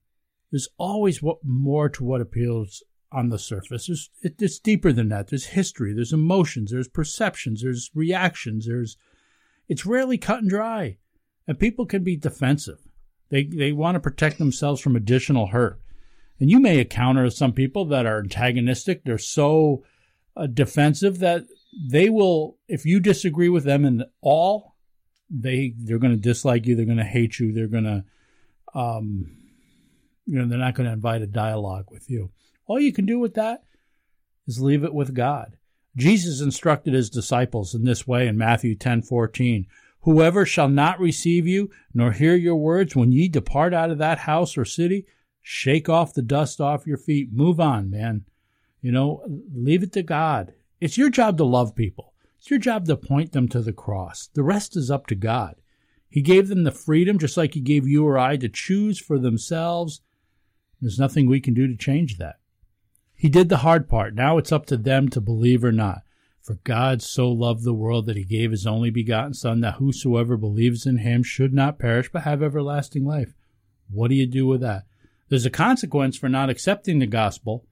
[0.50, 2.82] there's always more to what appeals
[3.12, 3.88] on the surface.
[3.88, 5.28] There's, it, it's deeper than that.
[5.28, 8.66] There's history, there's emotions, there's perceptions, there's reactions.
[8.66, 8.96] There's,
[9.68, 10.96] it's rarely cut and dry,
[11.46, 12.78] and people can be defensive.
[13.28, 15.78] They they want to protect themselves from additional hurt.
[16.40, 19.04] And you may encounter some people that are antagonistic.
[19.04, 19.84] They're so
[20.52, 21.44] defensive that
[21.90, 24.74] they will, if you disagree with them in all,
[25.30, 26.76] they they're going to dislike you.
[26.76, 27.52] They're going to hate you.
[27.52, 28.04] They're going to,
[28.78, 29.36] um,
[30.26, 32.30] you know, they're not going to invite a dialogue with you.
[32.66, 33.64] All you can do with that
[34.46, 35.56] is leave it with God.
[35.96, 39.66] Jesus instructed his disciples in this way in Matthew ten fourteen.
[40.00, 44.18] Whoever shall not receive you, nor hear your words when ye depart out of that
[44.18, 45.06] house or city,
[45.40, 47.32] shake off the dust off your feet.
[47.32, 48.24] Move on, man.
[48.84, 49.22] You know,
[49.54, 50.52] leave it to God.
[50.78, 52.12] It's your job to love people.
[52.36, 54.28] It's your job to point them to the cross.
[54.34, 55.54] The rest is up to God.
[56.10, 59.18] He gave them the freedom, just like He gave you or I, to choose for
[59.18, 60.02] themselves.
[60.82, 62.40] There's nothing we can do to change that.
[63.14, 64.14] He did the hard part.
[64.14, 66.02] Now it's up to them to believe or not.
[66.42, 70.36] For God so loved the world that he gave his only begotten Son, that whosoever
[70.36, 73.32] believes in him should not perish, but have everlasting life.
[73.88, 74.82] What do you do with that?
[75.30, 77.64] There's a consequence for not accepting the gospel.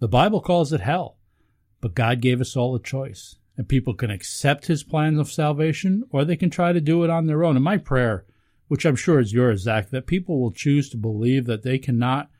[0.00, 1.18] The Bible calls it hell.
[1.80, 3.36] But God gave us all a choice.
[3.56, 7.10] And people can accept his plan of salvation, or they can try to do it
[7.10, 7.56] on their own.
[7.56, 8.24] And my prayer,
[8.68, 12.30] which I'm sure is yours, Zach, that people will choose to believe that they cannot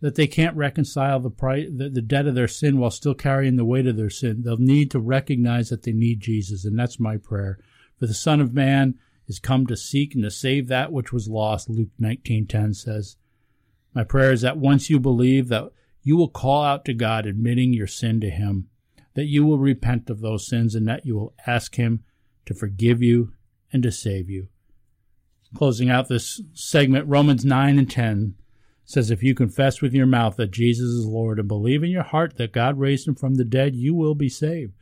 [0.00, 3.56] that they can't reconcile the, price, the, the debt of their sin while still carrying
[3.56, 4.42] the weight of their sin.
[4.42, 7.58] They'll need to recognize that they need Jesus, and that's my prayer.
[7.98, 8.98] For the Son of Man
[9.28, 13.16] is come to seek and to save that which was lost, Luke 19:10 says.
[13.94, 15.70] My prayer is that once you believe that
[16.04, 18.68] you will call out to God admitting your sin to him,
[19.14, 22.04] that you will repent of those sins and that you will ask him
[22.46, 23.32] to forgive you
[23.72, 24.48] and to save you.
[25.56, 28.34] Closing out this segment, Romans 9 and 10
[28.84, 32.02] says if you confess with your mouth that Jesus is Lord and believe in your
[32.02, 34.74] heart that God raised him from the dead, you will be saved.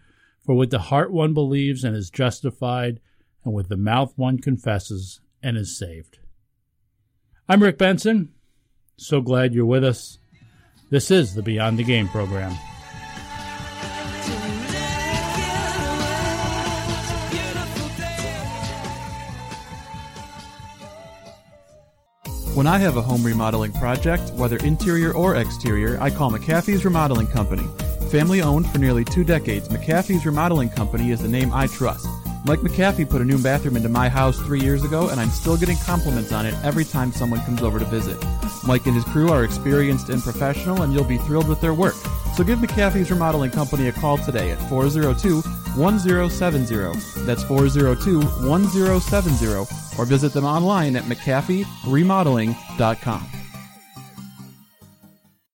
[0.44, 2.98] For with the heart one believes and is justified,
[3.44, 6.18] and with the mouth one confesses and is saved.
[7.48, 8.32] I'm Rick Benson.
[8.96, 10.18] So glad you're with us.
[10.92, 12.50] This is the Beyond the Game program.
[22.52, 27.28] When I have a home remodeling project, whether interior or exterior, I call McAfee's Remodeling
[27.28, 27.66] Company.
[28.10, 32.06] Family owned for nearly two decades, McAfee's Remodeling Company is the name I trust.
[32.44, 35.56] Mike McAfee put a new bathroom into my house three years ago, and I'm still
[35.56, 38.20] getting compliments on it every time someone comes over to visit.
[38.66, 41.94] Mike and his crew are experienced and professional, and you'll be thrilled with their work.
[42.36, 45.40] So give McAfee's Remodeling Company a call today at 402
[45.78, 47.24] 1070.
[47.24, 49.46] That's 402 1070
[49.98, 53.28] or visit them online at mcafeeremodeling.com.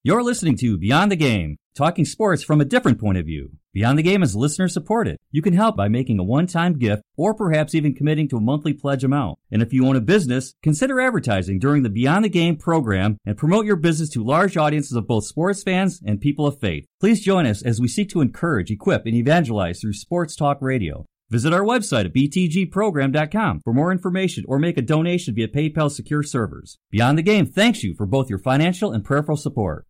[0.04, 3.57] You're listening to Beyond the Game, talking sports from a different point of view.
[3.74, 5.18] Beyond the Game is listener supported.
[5.30, 8.72] You can help by making a one-time gift or perhaps even committing to a monthly
[8.72, 9.38] pledge amount.
[9.52, 13.36] And if you own a business, consider advertising during the Beyond the Game program and
[13.36, 16.86] promote your business to large audiences of both sports fans and people of faith.
[16.98, 21.04] Please join us as we seek to encourage, equip, and evangelize through sports talk radio.
[21.30, 26.22] Visit our website at btgprogram.com for more information or make a donation via PayPal secure
[26.22, 26.78] servers.
[26.90, 29.84] Beyond the Game thanks you for both your financial and prayerful support.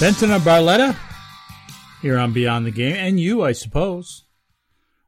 [0.00, 0.96] Benson and Barletta
[2.00, 4.24] here on Beyond the Game, and you, I suppose.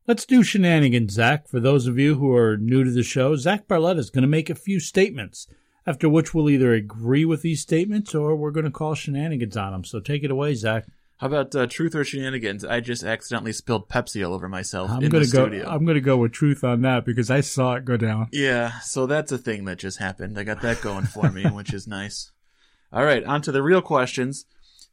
[0.07, 1.49] Let's do shenanigans, Zach.
[1.49, 4.28] For those of you who are new to the show, Zach Barletta is going to
[4.28, 5.47] make a few statements,
[5.86, 9.72] after which we'll either agree with these statements or we're going to call shenanigans on
[9.72, 9.84] them.
[9.84, 10.84] So take it away, Zach.
[11.16, 12.62] How about uh, truth or shenanigans?
[12.62, 15.47] I just accidentally spilled Pepsi all over myself I'm in gonna the go.
[15.47, 15.70] studio.
[15.70, 18.28] I'm going to go with truth on that because I saw it go down.
[18.30, 20.38] Yeah, so that's a thing that just happened.
[20.38, 22.30] I got that going for me, which is nice.
[22.93, 24.45] All right, on to the real questions.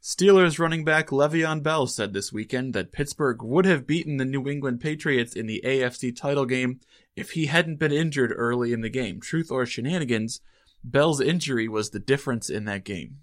[0.02, 4.48] Steelers running back Le'Veon Bell said this weekend that Pittsburgh would have beaten the New
[4.48, 6.80] England Patriots in the AFC title game
[7.16, 9.20] if he hadn't been injured early in the game.
[9.20, 10.40] Truth or shenanigans,
[10.82, 13.18] Bell's injury was the difference in that game.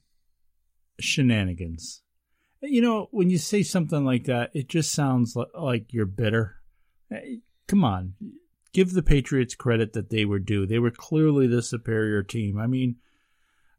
[0.99, 2.03] Shenanigans.
[2.61, 6.57] You know, when you say something like that, it just sounds like you're bitter.
[7.11, 8.13] Eh, Come on.
[8.73, 10.65] Give the Patriots credit that they were due.
[10.65, 12.57] They were clearly the superior team.
[12.59, 12.97] I mean,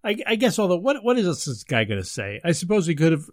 [0.05, 2.41] I, I guess although what what is this guy going to say?
[2.45, 3.29] I suppose he could have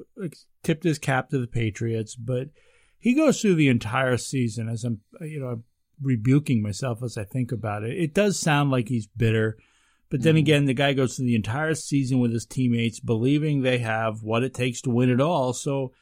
[0.64, 2.50] tipped his cap to the Patriots, but
[2.98, 5.64] he goes through the entire season as I'm you know I'm
[6.02, 7.98] rebuking myself as I think about it.
[7.98, 9.58] It does sound like he's bitter,
[10.10, 10.40] but then mm-hmm.
[10.40, 14.44] again, the guy goes through the entire season with his teammates, believing they have what
[14.44, 15.54] it takes to win it all.
[15.54, 15.94] So,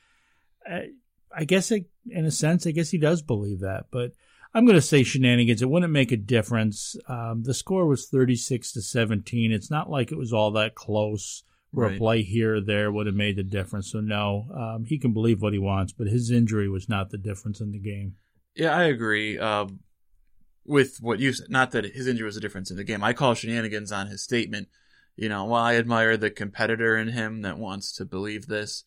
[0.66, 0.89] I,
[1.36, 4.11] I guess it, in a sense, I guess he does believe that, but.
[4.54, 5.62] I'm going to say shenanigans.
[5.62, 6.95] It wouldn't make a difference.
[7.08, 9.51] Um, the score was 36 to 17.
[9.51, 11.95] It's not like it was all that close where Right.
[11.95, 13.91] a play here or there would have made the difference.
[13.91, 17.18] So, no, um, he can believe what he wants, but his injury was not the
[17.18, 18.16] difference in the game.
[18.56, 19.80] Yeah, I agree um,
[20.64, 21.49] with what you said.
[21.49, 23.04] Not that his injury was a difference in the game.
[23.04, 24.68] I call shenanigans on his statement.
[25.16, 28.84] You know, while I admire the competitor in him that wants to believe this,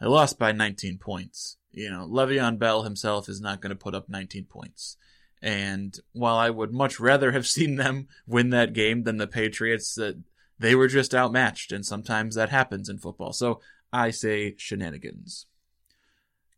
[0.00, 1.57] I lost by 19 points.
[1.78, 4.96] You know, Le'Veon Bell himself is not going to put up 19 points.
[5.40, 9.94] And while I would much rather have seen them win that game than the Patriots,
[9.94, 10.20] that
[10.58, 13.32] they were just outmatched, and sometimes that happens in football.
[13.32, 13.60] So
[13.92, 15.46] I say shenanigans.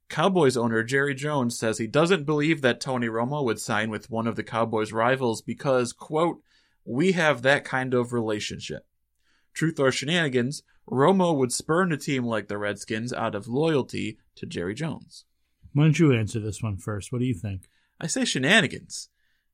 [0.09, 4.27] Cowboys owner Jerry Jones says he doesn't believe that Tony Romo would sign with one
[4.27, 6.43] of the Cowboys' rivals because, quote,
[6.85, 8.87] we have that kind of relationship.
[9.53, 14.47] Truth or shenanigans, Romo would spurn a team like the Redskins out of loyalty to
[14.47, 15.25] Jerry Jones.
[15.73, 17.13] Why don't you answer this one first?
[17.13, 17.69] What do you think?
[18.01, 19.09] I say shenanigans.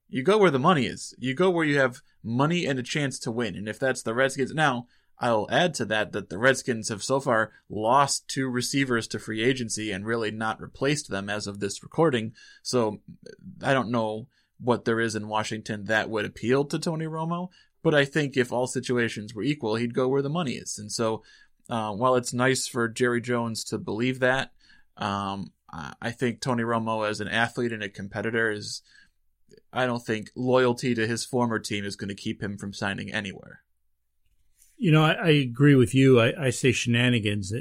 [0.09, 1.15] You go where the money is.
[1.19, 3.55] You go where you have money and a chance to win.
[3.55, 4.87] And if that's the Redskins, now
[5.19, 9.43] I'll add to that that the Redskins have so far lost two receivers to free
[9.43, 12.33] agency and really not replaced them as of this recording.
[12.63, 13.01] So
[13.63, 14.29] I don't know
[14.59, 17.49] what there is in Washington that would appeal to Tony Romo.
[17.87, 20.77] But I think if all situations were equal, he'd go where the money is.
[20.77, 21.23] And so
[21.71, 24.51] uh, while it's nice for Jerry Jones to believe that,
[24.97, 25.53] um,
[26.09, 28.83] I think Tony Romo as an athlete and a competitor is.
[29.73, 33.13] I don't think loyalty to his former team is going to keep him from signing
[33.13, 33.61] anywhere.
[34.77, 36.21] You know, I, I agree with you.
[36.21, 37.53] I, I say shenanigans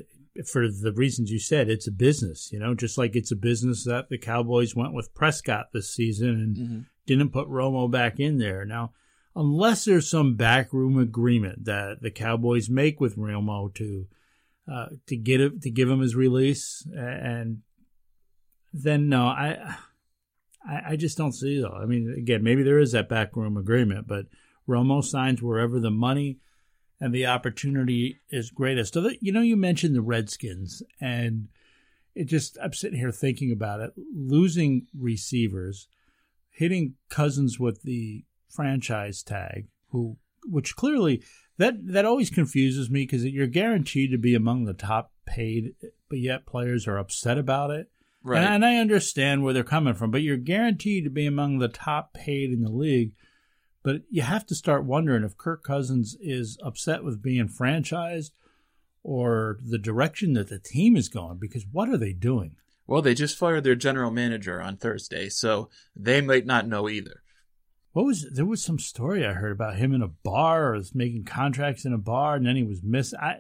[0.52, 1.70] for the reasons you said.
[1.70, 5.14] It's a business, you know, just like it's a business that the Cowboys went with
[5.14, 6.80] Prescott this season and Mm-hmm.
[7.06, 8.66] didn't put Romo back in there.
[8.66, 8.94] Now,
[9.36, 14.08] unless there's some backroom agreement that the Cowboys make with Romo to
[14.72, 17.62] uh, to get it, to give him his release, and
[18.74, 19.78] then no, I,
[20.68, 21.78] I just don't see though.
[21.80, 24.26] I mean, again, maybe there is that backroom agreement, but
[24.68, 26.40] Romo signs wherever the money
[27.00, 28.96] and the opportunity is greatest.
[29.22, 31.50] You know, you mentioned the Redskins, and
[32.16, 33.94] it just I'm sitting here thinking about it.
[34.16, 35.88] Losing receivers,
[36.50, 38.24] hitting Cousins with the
[38.56, 41.24] franchise tag, who which clearly
[41.58, 45.76] that that always confuses me because you're guaranteed to be among the top paid,
[46.10, 47.90] but yet players are upset about it.
[48.24, 48.42] Right.
[48.42, 51.68] And, and I understand where they're coming from, but you're guaranteed to be among the
[51.68, 53.12] top paid in the league.
[53.84, 58.32] But you have to start wondering if Kirk Cousins is upset with being franchised
[59.04, 62.56] or the direction that the team is going, because what are they doing?
[62.88, 67.22] Well, they just fired their general manager on Thursday, so they might not know either.
[67.96, 70.94] What was there was some story I heard about him in a bar or was
[70.94, 73.20] making contracts in a bar and then he was missing.
[73.22, 73.38] I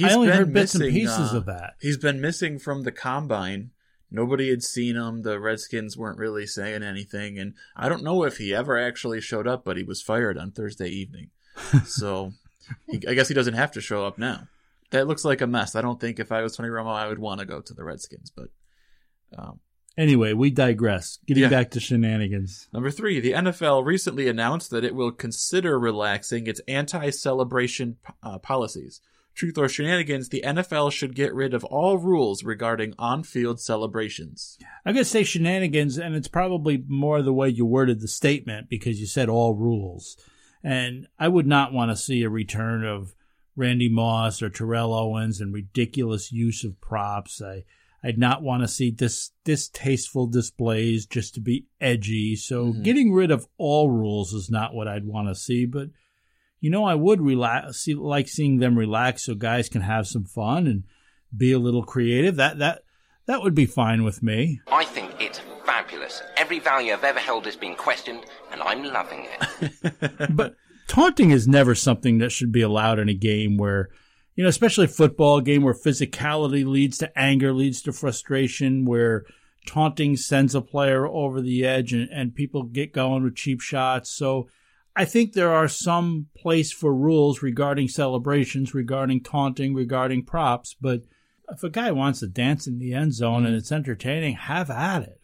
[0.00, 1.72] I only heard bits and pieces uh, of that.
[1.80, 3.72] He's been missing from the combine.
[4.12, 5.22] Nobody had seen him.
[5.22, 9.48] The Redskins weren't really saying anything, and I don't know if he ever actually showed
[9.48, 11.30] up, but he was fired on Thursday evening.
[11.84, 12.30] so
[12.88, 14.46] he, I guess he doesn't have to show up now.
[14.90, 15.74] That looks like a mess.
[15.74, 17.82] I don't think if I was Tony Romo, I would want to go to the
[17.82, 18.50] Redskins, but
[19.36, 19.58] um,
[19.96, 21.18] Anyway, we digress.
[21.26, 21.48] Getting Yeah.
[21.50, 22.68] back to shenanigans.
[22.72, 28.38] Number three, the NFL recently announced that it will consider relaxing its anti celebration uh,
[28.38, 29.00] policies.
[29.34, 34.58] Truth or shenanigans, the NFL should get rid of all rules regarding on field celebrations.
[34.86, 38.68] I'm going to say shenanigans, and it's probably more the way you worded the statement
[38.68, 40.16] because you said all rules.
[40.62, 43.14] And I would not want to see a return of
[43.56, 47.42] Randy Moss or Terrell Owens and ridiculous use of props.
[47.42, 47.64] I,
[48.04, 52.36] I'd not want to see dis, distasteful displays just to be edgy.
[52.36, 52.82] So mm-hmm.
[52.82, 55.64] getting rid of all rules is not what I'd want to see.
[55.64, 55.88] But
[56.60, 60.24] you know, I would relax, see, like seeing them relax so guys can have some
[60.24, 60.84] fun and
[61.34, 62.36] be a little creative.
[62.36, 62.82] That that
[63.26, 64.60] that would be fine with me.
[64.70, 66.22] I think it's fabulous.
[66.36, 70.26] Every value I've ever held has been questioned, and I'm loving it.
[70.30, 70.56] but
[70.88, 73.88] taunting is never something that should be allowed in a game where,
[74.34, 79.24] you know, especially football game where physicality leads to anger, leads to frustration, where
[79.66, 84.10] taunting sends a player over the edge and, and people get going with cheap shots.
[84.10, 84.48] So
[84.96, 91.02] I think there are some place for rules regarding celebrations, regarding taunting, regarding props, but
[91.50, 95.02] if a guy wants to dance in the end zone and it's entertaining, have at
[95.02, 95.20] it.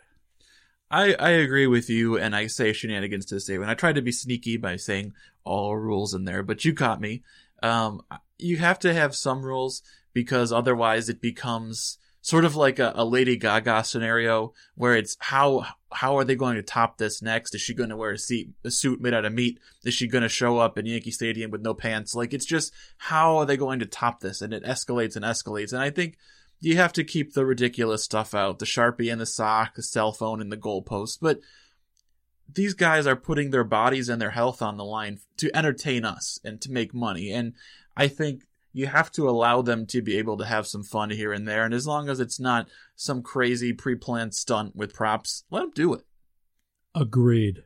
[0.90, 3.70] I, I agree with you, and I say shenanigans to the statement.
[3.70, 5.12] I tried to be sneaky by saying
[5.44, 7.22] all rules in there, but you caught me.
[7.62, 8.02] Um,
[8.42, 9.82] you have to have some rules
[10.12, 15.66] because otherwise it becomes sort of like a, a Lady Gaga scenario where it's how
[15.92, 17.54] how are they going to top this next?
[17.54, 19.58] Is she going to wear a, a suit made out of meat?
[19.84, 22.14] Is she going to show up in Yankee Stadium with no pants?
[22.14, 24.40] Like it's just how are they going to top this?
[24.40, 25.72] And it escalates and escalates.
[25.72, 26.16] And I think
[26.60, 30.12] you have to keep the ridiculous stuff out the sharpie and the sock the cell
[30.12, 31.40] phone and the goalpost but
[32.54, 36.38] these guys are putting their bodies and their health on the line to entertain us
[36.44, 37.30] and to make money.
[37.30, 37.54] And
[38.00, 41.34] I think you have to allow them to be able to have some fun here
[41.34, 41.64] and there.
[41.64, 45.72] And as long as it's not some crazy pre planned stunt with props, let them
[45.74, 46.06] do it.
[46.94, 47.64] Agreed.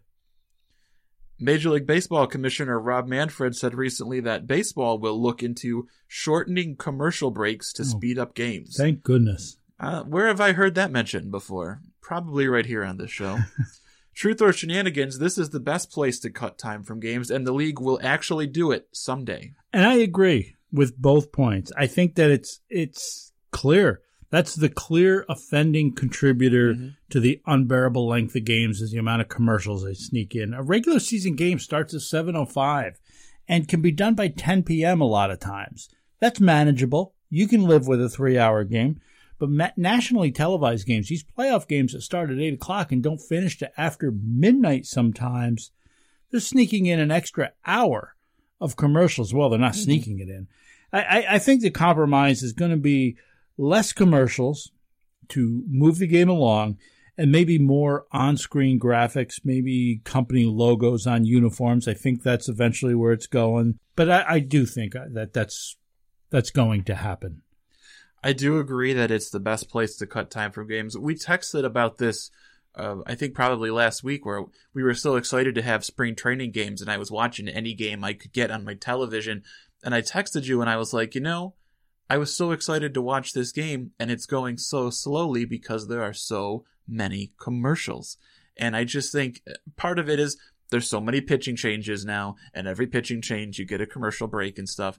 [1.39, 7.31] Major League Baseball Commissioner Rob Manfred said recently that baseball will look into shortening commercial
[7.31, 8.75] breaks to oh, speed up games.
[8.77, 9.57] Thank goodness.
[9.79, 11.81] Uh, where have I heard that mentioned before?
[12.01, 13.39] Probably right here on this show.
[14.15, 17.53] Truth or shenanigans, this is the best place to cut time from games, and the
[17.53, 19.55] league will actually do it someday.
[19.73, 21.73] And I agree with both points.
[21.77, 24.03] I think that it's it's clear.
[24.31, 26.89] That's the clear offending contributor mm-hmm.
[27.11, 30.55] to the unbearable length of games is the amount of commercials they sneak in.
[30.55, 32.95] A regular season game starts at 7:05
[33.49, 35.01] and can be done by 10 p.m.
[35.01, 35.89] a lot of times.
[36.21, 37.15] That's manageable.
[37.31, 39.01] You can live with a 3-hour game.
[39.39, 43.59] But nationally televised games, these playoff games that start at 8 o'clock and don't finish
[43.59, 45.73] to after midnight sometimes,
[46.31, 48.15] they're sneaking in an extra hour
[48.61, 49.35] of commercials.
[49.35, 49.83] Well, they're not mm-hmm.
[49.83, 50.49] sneaking it in.
[50.93, 53.17] I, I think the compromise is going to be
[53.59, 54.71] less commercials
[55.29, 56.79] to move the game along
[57.17, 61.89] and maybe more on-screen graphics, maybe company logos on uniforms.
[61.89, 63.79] I think that's eventually where it's going.
[63.97, 65.77] But I, I do think that that's
[66.31, 67.43] that's going to happen.
[68.25, 70.97] I do agree that it's the best place to cut time from games.
[70.97, 72.31] We texted about this,
[72.75, 76.53] uh, I think probably last week, where we were so excited to have spring training
[76.53, 79.43] games, and I was watching any game I could get on my television.
[79.85, 81.55] And I texted you, and I was like, you know,
[82.09, 86.03] I was so excited to watch this game, and it's going so slowly because there
[86.03, 88.17] are so many commercials.
[88.57, 90.39] And I just think uh, part of it is
[90.71, 94.59] there's so many pitching changes now, and every pitching change you get a commercial break
[94.59, 94.99] and stuff.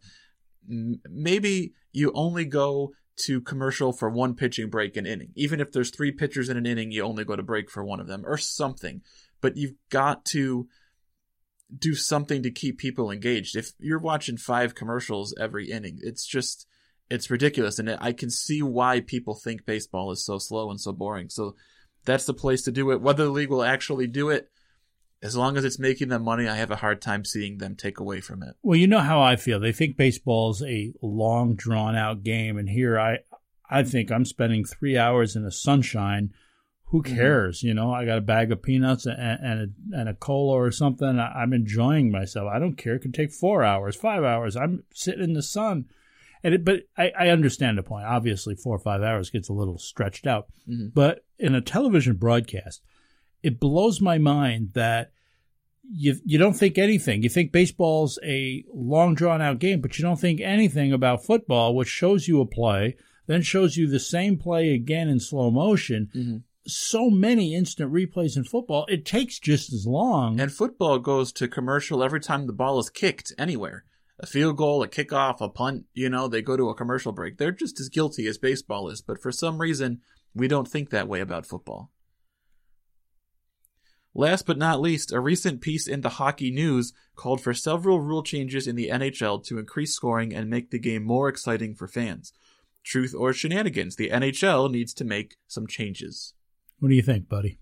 [0.68, 5.32] Maybe you only go to commercial for one pitching break an inning.
[5.36, 8.00] Even if there's three pitchers in an inning, you only go to break for one
[8.00, 9.02] of them or something.
[9.42, 10.68] But you've got to
[11.78, 13.56] do something to keep people engaged.
[13.56, 16.68] If you're watching five commercials every inning, it's just
[17.10, 20.92] it's ridiculous and I can see why people think baseball is so slow and so
[20.92, 21.30] boring.
[21.30, 21.56] So
[22.04, 23.02] that's the place to do it.
[23.02, 24.50] Whether the league will actually do it,
[25.22, 28.00] as long as it's making them money, I have a hard time seeing them take
[28.00, 28.56] away from it.
[28.62, 29.60] Well, you know how I feel.
[29.60, 33.20] They think baseball's a long, drawn out game, and here I,
[33.70, 36.32] I think I'm spending three hours in the sunshine.
[36.90, 37.16] Who mm-hmm.
[37.16, 37.60] cares?
[37.60, 37.68] Mm-hmm.
[37.68, 40.72] You know, I got a bag of peanuts and, and a and a cola or
[40.72, 41.20] something.
[41.20, 42.50] I'm enjoying myself.
[42.54, 42.96] I don't care.
[42.96, 44.56] It could take four hours, five hours.
[44.56, 45.86] I'm sitting in the sun.
[46.44, 48.06] And it, but I, I, understand the point.
[48.06, 50.46] Obviously, four or five hours gets a little stretched out.
[50.70, 50.90] Mm-hmm.
[50.94, 52.84] But in a television broadcast,
[53.46, 55.12] it blows my mind that
[55.88, 57.22] you you don't think anything.
[57.22, 61.76] You think baseball's a long drawn out game, but you don't think anything about football,
[61.76, 62.96] which shows you a play,
[63.28, 66.10] then shows you the same play again in slow motion.
[66.16, 66.38] Mm-hmm.
[66.68, 70.40] So many instant replays in football, it takes just as long.
[70.40, 73.86] And football goes to commercial every time the ball is kicked anywhere.
[74.20, 77.38] A field goal, a kickoff, a punt, you know, they go to a commercial break.
[77.38, 80.02] They're just as guilty as baseball is, but for some reason,
[80.34, 81.92] we don't think that way about football.
[84.18, 88.24] Last but not least, a recent piece in the Hockey News called for several rule
[88.24, 92.32] changes in the NHL to increase scoring and make the game more exciting for fans.
[92.82, 96.34] Truth or shenanigans, the NHL needs to make some changes.
[96.80, 97.60] What do you think, buddy?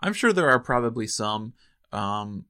[0.00, 1.54] I'm sure there are probably some.
[1.90, 2.44] Um,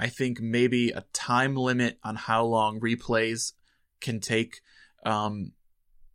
[0.00, 3.52] I think maybe a time limit on how long replays
[4.00, 4.62] can take.
[5.06, 5.52] Um,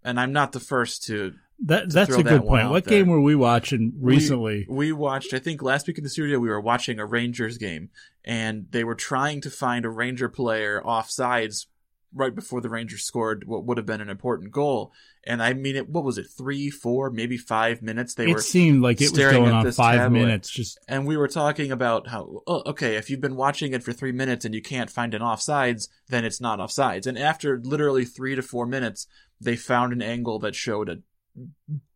[0.04, 1.36] and I'm not the first to
[1.66, 2.70] that that's a good point.
[2.70, 3.00] What there.
[3.00, 4.66] game were we watching recently?
[4.70, 5.34] We, we, watched.
[5.34, 7.90] I think last week in the studio we were watching a Rangers game,
[8.24, 11.68] and they were trying to find a Ranger player off sides
[12.14, 14.94] right before the Rangers scored what would have been an important goal.
[15.26, 16.28] And I mean, it, what was it?
[16.28, 18.14] Three, four, maybe five minutes.
[18.14, 18.38] They it were.
[18.38, 20.20] It seemed like it was going on five tablet.
[20.20, 20.50] minutes.
[20.50, 23.92] Just and we were talking about how oh, okay, if you've been watching it for
[23.92, 27.08] three minutes and you can't find an offsides, then it's not offsides.
[27.08, 29.08] And after literally three to four minutes,
[29.42, 31.00] they found an angle that showed a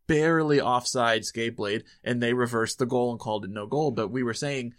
[0.06, 3.90] barely offside skate blade, and they reversed the goal and called it no goal.
[3.90, 4.74] But we were saying,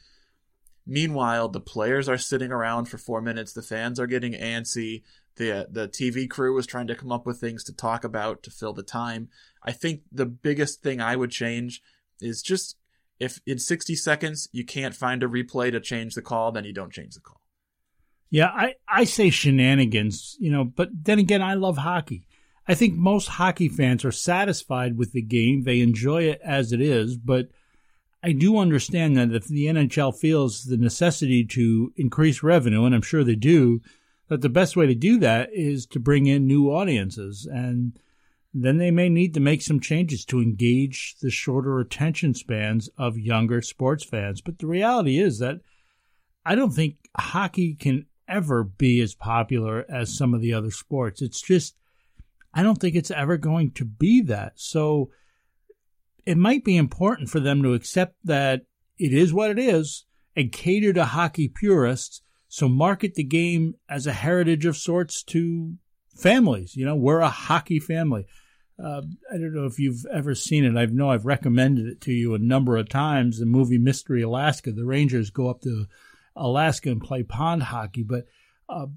[0.86, 3.54] meanwhile, the players are sitting around for four minutes.
[3.54, 5.04] The fans are getting antsy.
[5.38, 8.52] The the TV crew is trying to come up with things to talk about to
[8.52, 9.30] fill the time.
[9.64, 11.82] I think the biggest thing I would change
[12.20, 12.76] is just
[13.20, 16.74] if in 60 seconds you can't find a replay to change the call, then you
[16.74, 17.40] don't change the call.
[18.32, 22.26] Yeah, I, I say shenanigans, you know, but then again, I love hockey.
[22.68, 25.64] I think most hockey fans are satisfied with the game.
[25.64, 27.48] They enjoy it as it is, but
[28.24, 33.02] I do understand that if the NHL feels the necessity to increase revenue, and I'm
[33.02, 33.82] sure they do,
[34.28, 37.48] that the best way to do that is to bring in new audiences.
[37.52, 38.00] And
[38.54, 43.18] then they may need to make some changes to engage the shorter attention spans of
[43.18, 44.40] younger sports fans.
[44.40, 45.62] But the reality is that
[46.46, 51.22] I don't think hockey can ever be as popular as some of the other sports.
[51.22, 51.76] It's just,
[52.54, 54.54] I don't think it's ever going to be that.
[54.56, 55.10] So
[56.26, 58.62] it might be important for them to accept that
[58.98, 62.22] it is what it is and cater to hockey purists.
[62.48, 65.76] So market the game as a heritage of sorts to
[66.16, 66.76] families.
[66.76, 68.26] You know, we're a hockey family.
[68.82, 70.78] Uh, I don't know if you've ever seen it.
[70.78, 73.40] I know I've recommended it to you a number of times.
[73.40, 74.72] The movie Mystery Alaska.
[74.72, 75.86] The Rangers go up to
[76.36, 78.26] Alaska and play pond hockey, but
[78.68, 78.88] uh,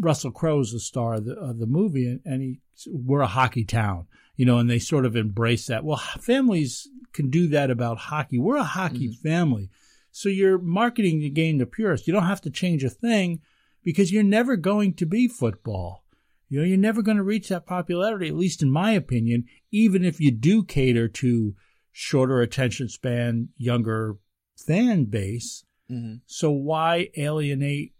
[0.00, 3.64] Russell Crowe's the star of the, of the movie, and, and he we're a hockey
[3.64, 5.84] town, you know, and they sort of embrace that.
[5.84, 8.38] Well, families can do that about hockey.
[8.38, 9.28] We're a hockey mm-hmm.
[9.28, 9.70] family,
[10.10, 12.06] so you're marketing the game to purists.
[12.06, 13.40] You don't have to change a thing
[13.82, 16.04] because you're never going to be football.
[16.48, 20.04] You know, you're never going to reach that popularity, at least in my opinion, even
[20.04, 21.54] if you do cater to
[21.90, 24.16] shorter attention span, younger
[24.56, 25.64] fan base.
[25.90, 26.16] Mm-hmm.
[26.26, 27.93] So why alienate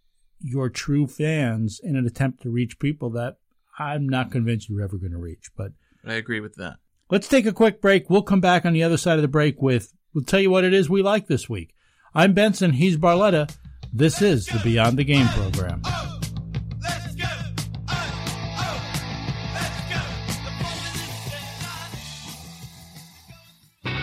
[0.45, 3.39] your true fans in an attempt to reach people that
[3.79, 5.51] I'm not convinced you're ever going to reach?
[5.57, 5.73] But
[6.07, 6.77] I agree with that.
[7.11, 8.11] Let's take a quick break.
[8.11, 10.65] We'll come back on the other side of the break with we'll tell you what
[10.65, 11.75] it is we like this week.
[12.15, 13.55] I'm Benson, he's Barletta.
[13.93, 15.83] This is the Beyond the Game program.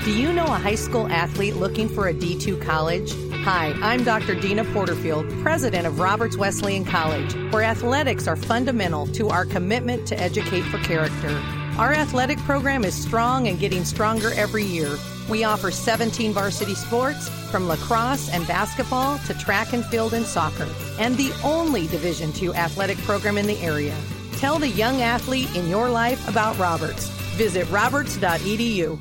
[0.04, 3.14] Do you know a high school athlete looking for a D2 college?
[3.44, 4.36] Hi, I'm Dr.
[4.36, 10.20] Deana Porterfield, president of Roberts Wesleyan College, where athletics are fundamental to our commitment to
[10.20, 11.42] educate for character.
[11.80, 14.96] Our athletic program is strong and getting stronger every year.
[15.28, 20.68] We offer 17 varsity sports, from lacrosse and basketball to track and field and soccer,
[21.00, 23.98] and the only Division II athletic program in the area.
[24.34, 27.10] Tell the young athlete in your life about Roberts.
[27.38, 29.00] Visit roberts.edu.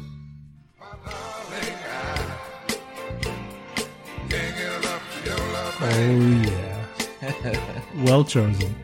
[5.82, 7.80] Oh, yeah.
[8.04, 8.74] well chosen.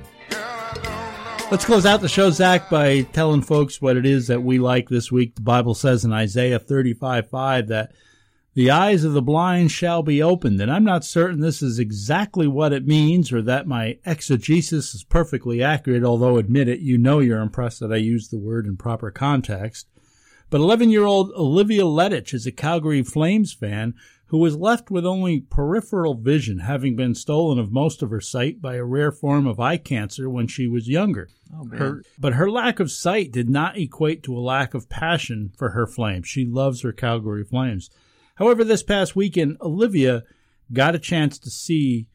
[1.50, 4.88] Let's close out the show, Zach, by telling folks what it is that we like
[4.88, 5.34] this week.
[5.34, 7.92] The Bible says in Isaiah 35 5 that
[8.54, 10.60] the eyes of the blind shall be opened.
[10.62, 15.04] And I'm not certain this is exactly what it means or that my exegesis is
[15.04, 18.78] perfectly accurate, although admit it, you know you're impressed that I use the word in
[18.78, 19.86] proper context.
[20.48, 23.94] But 11 year old Olivia Letich is a Calgary Flames fan
[24.28, 28.60] who was left with only peripheral vision, having been stolen of most of her sight
[28.60, 31.28] by a rare form of eye cancer when she was younger.
[31.54, 35.52] Oh, her, but her lack of sight did not equate to a lack of passion
[35.56, 36.26] for her Flames.
[36.26, 37.88] She loves her Calgary Flames.
[38.34, 40.24] However, this past weekend, Olivia
[40.72, 42.08] got a chance to see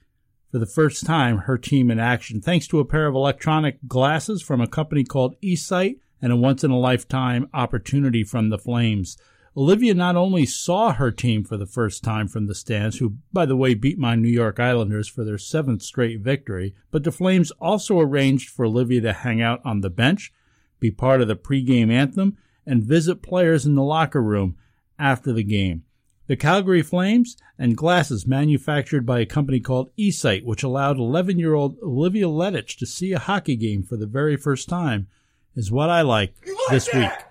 [0.51, 4.41] for the first time her team in action thanks to a pair of electronic glasses
[4.41, 9.17] from a company called eSight and a once in a lifetime opportunity from the Flames.
[9.55, 13.45] Olivia not only saw her team for the first time from the stands, who, by
[13.45, 17.51] the way, beat my New York Islanders for their seventh straight victory, but the Flames
[17.59, 20.31] also arranged for Olivia to hang out on the bench,
[20.79, 24.55] be part of the pregame anthem, and visit players in the locker room
[24.97, 25.83] after the game.
[26.27, 31.55] The Calgary Flames and glasses manufactured by a company called eSight, which allowed 11 year
[31.55, 35.07] old Olivia Letich to see a hockey game for the very first time,
[35.55, 36.95] is what I like, like this that?
[36.95, 37.25] week.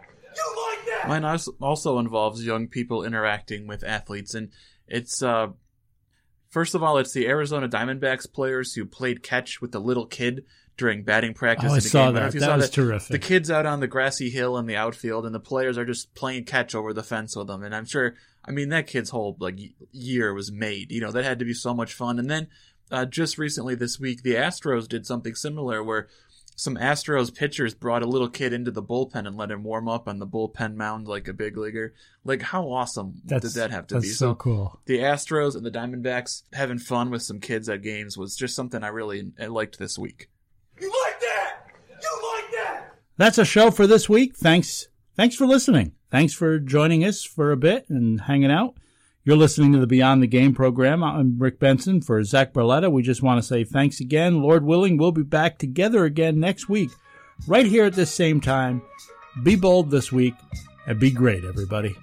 [1.07, 1.25] Mine
[1.61, 4.51] also involves young people interacting with athletes, and
[4.87, 5.49] it's uh,
[6.49, 10.45] first of all, it's the Arizona Diamondbacks players who played catch with the little kid
[10.77, 11.71] during batting practice.
[11.71, 12.15] Oh, I saw game.
[12.15, 12.33] that.
[12.33, 12.75] That saw was that.
[12.75, 13.09] terrific.
[13.11, 16.15] The kids out on the grassy hill in the outfield, and the players are just
[16.15, 17.63] playing catch over the fence with them.
[17.63, 19.59] And I'm sure, I mean, that kid's whole like
[19.93, 20.91] year was made.
[20.91, 22.19] You know, that had to be so much fun.
[22.19, 22.49] And then
[22.91, 26.09] uh, just recently this week, the Astros did something similar where
[26.61, 30.07] some Astros pitchers brought a little kid into the bullpen and let him warm up
[30.07, 31.95] on the bullpen mound like a big leaguer.
[32.23, 34.09] Like how awesome that's, did that have to that's be?
[34.09, 34.79] That's so, cool.
[34.85, 38.85] The Astros and the Diamondbacks having fun with some kids at games was just something
[38.85, 40.29] I really liked this week.
[40.79, 41.57] You like that?
[41.89, 42.95] You like that?
[43.17, 44.37] That's a show for this week.
[44.37, 44.89] Thanks.
[45.17, 45.93] Thanks for listening.
[46.11, 48.75] Thanks for joining us for a bit and hanging out.
[49.23, 51.05] You're listening to the Beyond the Game program.
[51.05, 52.91] I'm Rick Benson for Zach Barletta.
[52.91, 54.41] We just want to say thanks again.
[54.41, 56.89] Lord willing, we'll be back together again next week,
[57.47, 58.81] right here at this same time.
[59.43, 60.33] Be bold this week
[60.87, 61.95] and be great, everybody.